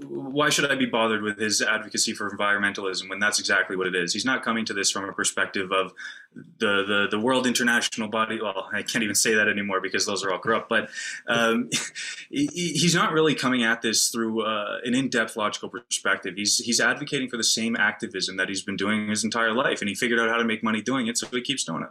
[0.03, 3.95] why should I be bothered with his advocacy for environmentalism when that's exactly what it
[3.95, 4.11] is?
[4.11, 5.93] He's not coming to this from a perspective of
[6.33, 8.41] the the, the World International Body.
[8.41, 10.67] Well, I can't even say that anymore because those are all corrupt.
[10.67, 10.89] But
[11.27, 11.69] um,
[12.29, 16.35] he, he's not really coming at this through uh, an in-depth logical perspective.
[16.35, 19.87] He's he's advocating for the same activism that he's been doing his entire life, and
[19.87, 21.89] he figured out how to make money doing it, so he keeps doing it.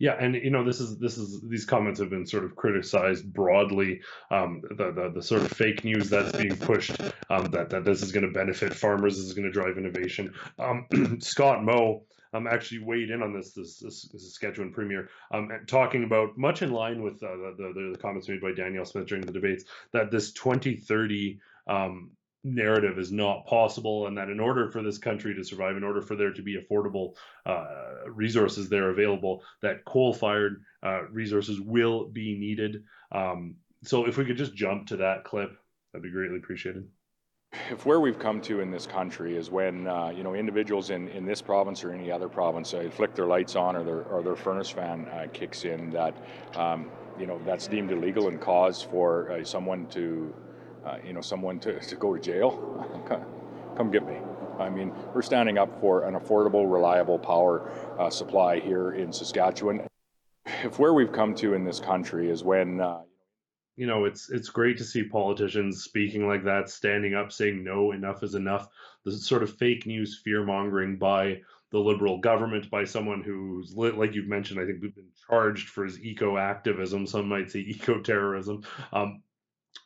[0.00, 3.32] Yeah, and you know this is this is these comments have been sort of criticized
[3.32, 4.00] broadly.
[4.30, 8.02] Um, the, the the sort of fake news that's being pushed um, that that this
[8.02, 10.32] is going to benefit farmers, this is going to drive innovation.
[10.58, 10.86] Um,
[11.20, 16.04] Scott Moe um, actually weighed in on this this, this, this Saskatchewan premier, um, talking
[16.04, 19.26] about much in line with uh, the, the, the comments made by Danielle Smith during
[19.26, 22.10] the debates that this 2030 um,
[22.54, 26.02] narrative is not possible and that in order for this country to survive in order
[26.02, 27.14] for there to be affordable
[27.46, 27.66] uh,
[28.08, 32.82] resources there available that coal-fired uh, resources will be needed.
[33.12, 35.56] Um, so if we could just jump to that clip
[35.92, 36.86] that'd be greatly appreciated.
[37.70, 41.08] If where we've come to in this country is when uh, you know individuals in,
[41.08, 44.22] in this province or any other province uh, flick their lights on or their or
[44.22, 46.14] their furnace fan uh, kicks in that
[46.56, 50.34] um, you know that's deemed illegal and cause for uh, someone to
[50.84, 52.52] uh, you know, someone to, to go to jail,
[53.76, 54.16] come get me.
[54.58, 59.86] I mean, we're standing up for an affordable, reliable power uh, supply here in Saskatchewan.
[60.64, 63.02] If where we've come to in this country is when uh,
[63.78, 67.92] you know it's it's great to see politicians speaking like that standing up saying no
[67.92, 68.68] enough is enough
[69.04, 74.14] the sort of fake news fear mongering by the liberal government by someone who's like
[74.14, 78.00] you've mentioned i think we've been charged for his eco activism some might say eco
[78.00, 78.62] terrorism
[78.92, 79.22] um,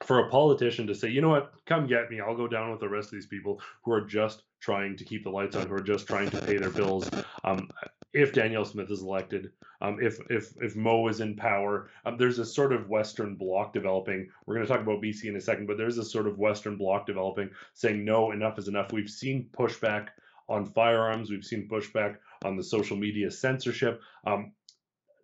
[0.05, 2.20] for a politician to say, you know what, come get me.
[2.20, 5.24] I'll go down with the rest of these people who are just trying to keep
[5.24, 7.09] the lights on, who are just trying to pay their bills.
[7.44, 7.68] Um,
[8.12, 12.38] if Danielle Smith is elected, um, if if if Moe is in power, um, there's
[12.38, 14.28] a sort of Western bloc developing.
[14.46, 16.76] We're going to talk about BC in a second, but there's a sort of Western
[16.76, 18.92] bloc developing saying no, enough is enough.
[18.92, 20.09] We've seen pushback
[20.48, 21.30] on firearms.
[21.30, 24.00] We've seen pushback on the social media censorship.
[24.26, 24.53] Um,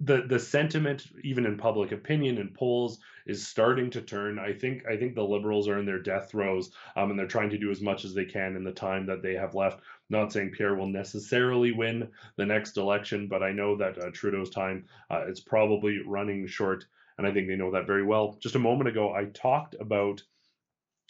[0.01, 4.38] the the sentiment even in public opinion and polls is starting to turn.
[4.38, 7.51] I think i think the liberals are in their death throes um, and they're trying
[7.51, 9.80] to do as much as they can in the time that they have left.
[10.09, 14.51] Not saying pierre will necessarily win the next election but i know that uh, trudeau's
[14.51, 16.84] time uh, is probably running short
[17.18, 18.38] and i think they know that very well.
[18.40, 20.22] Just a moment ago i talked about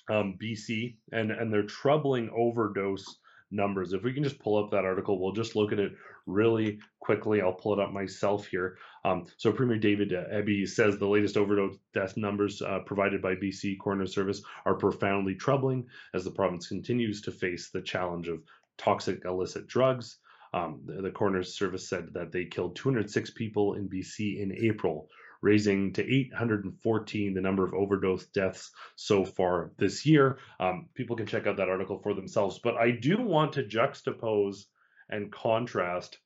[0.09, 3.19] um, bc and and their troubling overdose
[3.51, 3.93] numbers.
[3.93, 5.93] If we can just pull up that article, we'll just look at it
[6.29, 7.41] really quickly.
[7.41, 8.77] I'll pull it up myself here.
[9.05, 13.35] Um, so Premier David uh, Eby says the latest overdose death numbers uh, provided by
[13.35, 18.43] BC Coroner Service are profoundly troubling as the province continues to face the challenge of
[18.77, 20.19] toxic illicit drugs.
[20.55, 25.09] Um, the, the coroner service said that they killed 206 people in BC in April,
[25.43, 30.39] raising to 814 the number of overdose deaths so far this year.
[30.59, 32.59] Um, people can check out that article for themselves.
[32.59, 34.65] But I do want to juxtapose
[35.09, 36.19] and contrast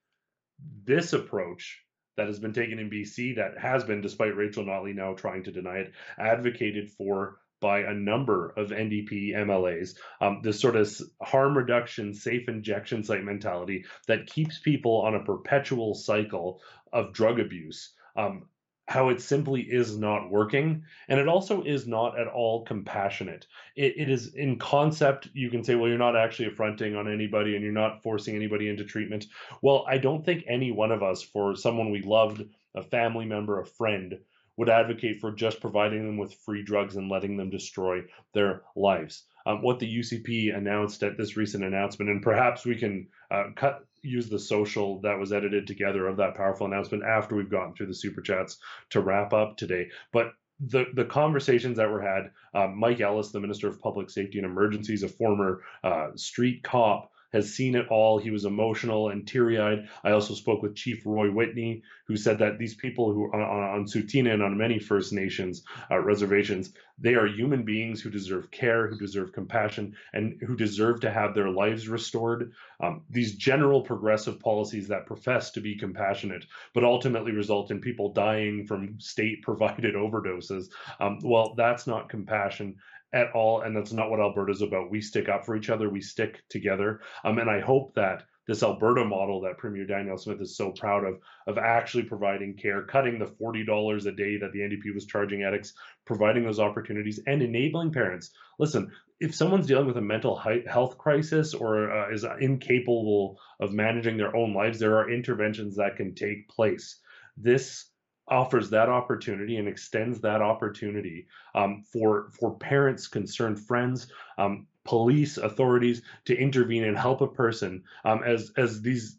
[0.85, 1.81] this approach
[2.17, 5.53] that has been taken in BC, that has been, despite Rachel Notley now trying to
[5.53, 9.95] deny it, advocated for by a number of NDP MLAs.
[10.21, 15.25] Um, this sort of harm reduction, safe injection site mentality that keeps people on a
[15.25, 16.61] perpetual cycle
[16.93, 17.95] of drug abuse.
[18.17, 18.49] Um,
[18.89, 23.47] how it simply is not working and it also is not at all compassionate.
[23.77, 27.55] It, it is in concept you can say well you're not actually affronting on anybody
[27.55, 29.27] and you're not forcing anybody into treatment.
[29.63, 32.43] Well i don't think any one of us for someone we loved
[32.75, 34.19] a family member a friend
[34.57, 38.03] would advocate for just providing them with free drugs and letting them destroy
[38.35, 39.25] their lives.
[39.47, 43.87] Um, what the ucp announced at this recent announcement and perhaps we can uh, cut
[44.03, 47.87] use the social that was edited together of that powerful announcement after we've gotten through
[47.87, 48.59] the super chats
[48.91, 49.89] to wrap up today.
[50.13, 54.39] But the the conversations that were had, uh, Mike Ellis, the Minister of Public Safety
[54.39, 58.19] and Emergencies, a former uh, street cop, has seen it all.
[58.19, 59.89] He was emotional and teary eyed.
[60.05, 63.85] I also spoke with Chief Roy Whitney, who said that these people who on, on
[63.85, 68.87] Tsuut'ina and on many First Nations uh, reservations, they are human beings who deserve care,
[68.87, 72.53] who deserve compassion, and who deserve to have their lives restored.
[72.81, 78.13] Um, these general progressive policies that profess to be compassionate, but ultimately result in people
[78.13, 80.69] dying from state provided overdoses,
[81.01, 82.77] um, well, that's not compassion
[83.13, 84.91] at all, and that's not what Alberta's about.
[84.91, 88.63] We stick up for each other, we stick together, um, and I hope that this
[88.63, 93.19] Alberta model that Premier Danielle Smith is so proud of, of actually providing care, cutting
[93.19, 97.93] the $40 a day that the NDP was charging addicts, providing those opportunities, and enabling
[97.93, 98.33] parents.
[98.59, 98.91] Listen,
[99.21, 104.35] if someone's dealing with a mental health crisis or uh, is incapable of managing their
[104.35, 106.99] own lives, there are interventions that can take place.
[107.37, 107.92] This
[108.29, 114.07] offers that opportunity and extends that opportunity um, for for parents, concerned friends,
[114.39, 119.17] um, police authorities to intervene and help a person um, as as these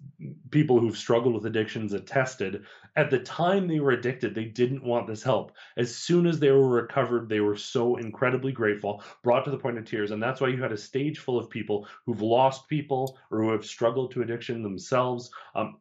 [0.52, 2.64] people who've struggled with addictions attested
[2.96, 5.52] at the time they were addicted they didn't want this help.
[5.78, 9.78] As soon as they were recovered they were so incredibly grateful brought to the point
[9.78, 13.18] of tears and that's why you had a stage full of people who've lost people
[13.32, 15.78] or who have struggled to addiction themselves um,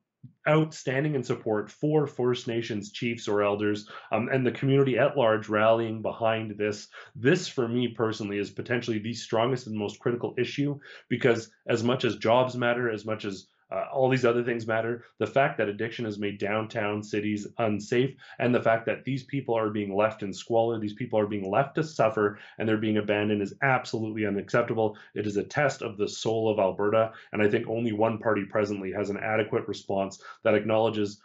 [0.49, 5.49] outstanding in support for First Nations chiefs or elders um, and the community at large
[5.49, 6.89] rallying behind this.
[7.14, 12.05] This, for me personally, is potentially the strongest and most critical issue because, as much
[12.05, 15.05] as jobs matter, as much as uh, all these other things matter.
[15.18, 19.55] The fact that addiction has made downtown cities unsafe, and the fact that these people
[19.55, 22.99] are being left in squalor, these people are being left to suffer, and they're being
[22.99, 24.97] abandoned is absolutely unacceptable.
[25.14, 28.45] It is a test of the soul of Alberta, and I think only one party
[28.45, 31.20] presently has an adequate response that acknowledges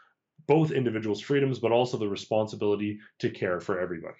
[0.47, 4.15] both individuals' freedoms, but also the responsibility to care for everybody.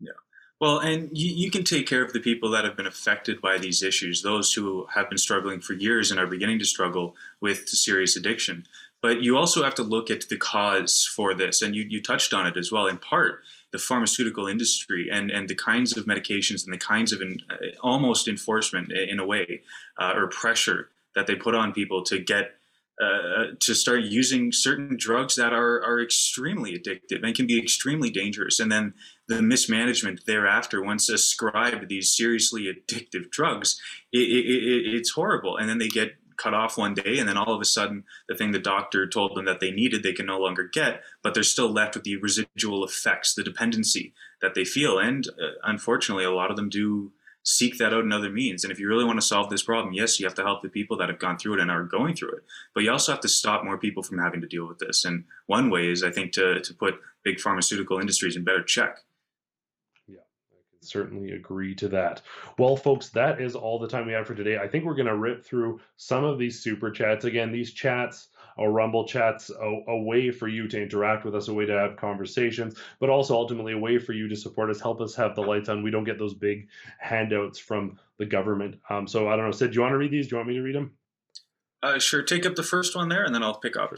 [0.00, 0.12] Yeah.
[0.60, 3.58] Well, and you, you, can take care of the people that have been affected by
[3.58, 7.68] these issues, those who have been struggling for years and are beginning to struggle with
[7.68, 8.66] serious addiction.
[9.02, 12.32] But you also have to look at the cause for this, and you, you touched
[12.32, 13.42] on it as well, in part,
[13.72, 17.56] the pharmaceutical industry and, and the kinds of medications and the kinds of in, uh,
[17.82, 19.62] almost enforcement in a way
[20.00, 22.52] uh, or pressure that they put on people to get
[23.02, 28.08] uh, to start using certain drugs that are are extremely addictive and can be extremely
[28.08, 28.94] dangerous, and then
[29.28, 33.80] the mismanagement thereafter, once ascribed these seriously addictive drugs,
[34.12, 37.54] it, it, it's horrible, and then they get cut off one day, and then all
[37.54, 40.38] of a sudden, the thing the doctor told them that they needed, they can no
[40.38, 44.12] longer get, but they're still left with the residual effects, the dependency
[44.42, 47.12] that they feel, and uh, unfortunately, a lot of them do
[47.44, 48.64] seek that out in other means.
[48.64, 50.68] And if you really want to solve this problem, yes, you have to help the
[50.70, 52.44] people that have gone through it and are going through it.
[52.74, 55.04] But you also have to stop more people from having to deal with this.
[55.04, 58.96] And one way is, I think, to, to put big pharmaceutical industries in better check.
[60.84, 62.22] Certainly agree to that.
[62.58, 64.58] Well, folks, that is all the time we have for today.
[64.58, 67.24] I think we're going to rip through some of these super chats.
[67.24, 68.28] Again, these chats
[68.58, 71.72] a Rumble chats, a, a, way for you to interact with us, a way to
[71.72, 75.34] have conversations, but also ultimately a way for you to support us, help us have
[75.34, 75.82] the lights on.
[75.82, 76.68] We don't get those big
[76.98, 78.76] handouts from the government.
[78.88, 80.28] Um, so I don't know, Syd, do you want to read these?
[80.28, 80.92] Do you want me to read them?
[81.82, 82.22] Uh, sure.
[82.22, 83.92] Take up the first one there, and then I'll pick up.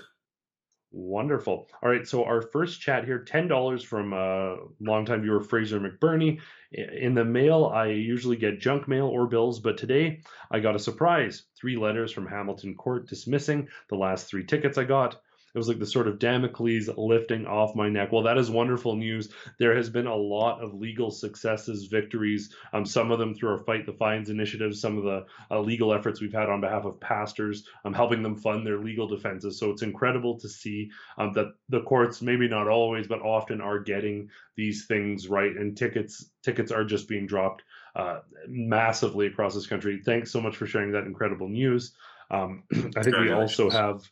[0.92, 1.68] Wonderful.
[1.82, 6.40] All right, so our first chat here, ten dollars from uh, longtime viewer Fraser McBurney.
[6.72, 10.78] In the mail, I usually get junk mail or bills, but today I got a
[10.80, 15.20] surprise: three letters from Hamilton Court dismissing the last three tickets I got.
[15.56, 18.12] It was like the sort of Damocles lifting off my neck.
[18.12, 19.30] Well, that is wonderful news.
[19.58, 23.64] There has been a lot of legal successes, victories, um, some of them through our
[23.64, 27.00] Fight the Fines initiative, some of the uh, legal efforts we've had on behalf of
[27.00, 29.58] pastors, um, helping them fund their legal defenses.
[29.58, 33.78] So it's incredible to see um, that the courts, maybe not always, but often are
[33.78, 37.62] getting these things right, and tickets tickets are just being dropped
[37.94, 40.02] uh, massively across this country.
[40.04, 41.94] Thanks so much for sharing that incredible news.
[42.30, 44.02] Um, I think we also have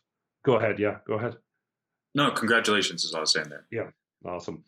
[0.45, 0.79] Go ahead.
[0.79, 1.37] Yeah, go ahead.
[2.13, 3.65] No, congratulations is all I was saying there.
[3.71, 3.89] Yeah,
[4.25, 4.63] awesome.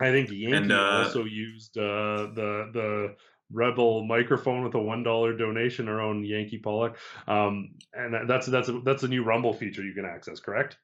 [0.00, 3.16] I think Yankee and, uh, also used uh, the the
[3.52, 5.88] Rebel microphone with a one dollar donation.
[5.88, 6.96] Our own Yankee Pollock,
[7.26, 10.38] um, and that's that's a, that's a new Rumble feature you can access.
[10.38, 10.78] Correct?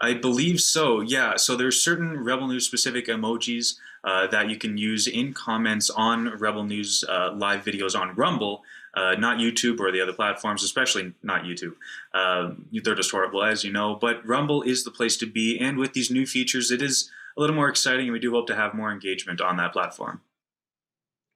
[0.00, 1.00] I believe so.
[1.00, 1.36] Yeah.
[1.36, 3.74] So there's certain Rebel News specific emojis
[4.04, 8.62] uh, that you can use in comments on Rebel News uh, live videos on Rumble
[8.98, 11.74] uh, not YouTube or the other platforms, especially not YouTube.
[12.12, 12.50] Uh,
[12.84, 13.88] they're just horrible, as you know.
[13.94, 17.40] But Rumble is the place to be, and with these new features, it is a
[17.40, 20.20] little more exciting, and we do hope to have more engagement on that platform.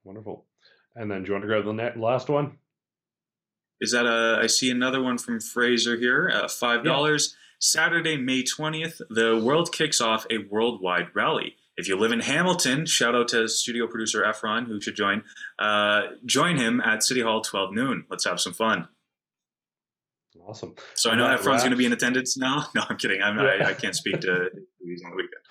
[0.03, 0.45] Wonderful.
[0.95, 2.57] And then, do you want to grab the last one?
[3.79, 4.39] Is that a?
[4.43, 6.31] I see another one from Fraser here.
[6.33, 7.23] Uh, Five dollars.
[7.31, 7.39] Yeah.
[7.59, 11.55] Saturday, May twentieth, the world kicks off a worldwide rally.
[11.75, 15.23] If you live in Hamilton, shout out to studio producer Efron, who should join.
[15.57, 18.05] Uh, join him at City Hall 12 noon.
[18.09, 18.87] Let's have some fun.
[20.45, 20.75] Awesome.
[20.95, 22.67] So I know Efron's going to be in attendance now.
[22.75, 23.21] No, I'm kidding.
[23.21, 24.49] I'm, I, I can't speak to
[24.85, 25.41] these on the weekend.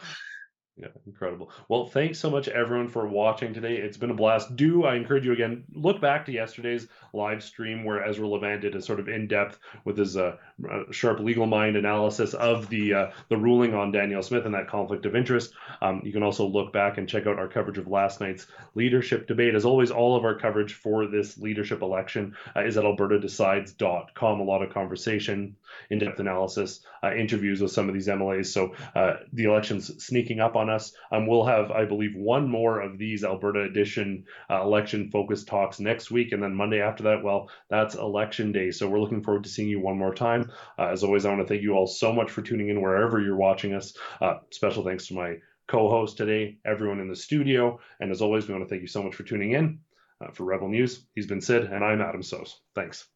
[0.82, 1.52] Yeah, incredible.
[1.68, 3.76] Well, thanks so much, everyone, for watching today.
[3.76, 4.56] It's been a blast.
[4.56, 8.74] Do I encourage you again, look back to yesterday's live stream where Ezra Levant did
[8.74, 10.36] a sort of in depth with his uh,
[10.68, 14.66] uh, sharp legal mind analysis of the uh, the ruling on Danielle Smith and that
[14.66, 15.52] conflict of interest.
[15.82, 19.28] Um, you can also look back and check out our coverage of last night's leadership
[19.28, 19.54] debate.
[19.54, 24.40] As always, all of our coverage for this leadership election uh, is at albertadecides.com.
[24.40, 25.54] A lot of conversation,
[25.90, 28.46] in depth analysis, uh, interviews with some of these MLAs.
[28.46, 30.92] So uh, the election's sneaking up on us.
[31.10, 35.80] Um, we'll have, I believe, one more of these Alberta edition uh, election focused talks
[35.80, 36.32] next week.
[36.32, 38.70] And then Monday after that, well, that's election day.
[38.70, 40.50] So we're looking forward to seeing you one more time.
[40.78, 43.20] Uh, as always, I want to thank you all so much for tuning in wherever
[43.20, 43.94] you're watching us.
[44.20, 45.36] Uh, special thanks to my
[45.68, 47.80] co host today, everyone in the studio.
[48.00, 49.80] And as always, we want to thank you so much for tuning in.
[50.22, 52.54] Uh, for Rebel News, he's been Syd, and I'm Adam Soos.
[52.74, 53.11] Thanks.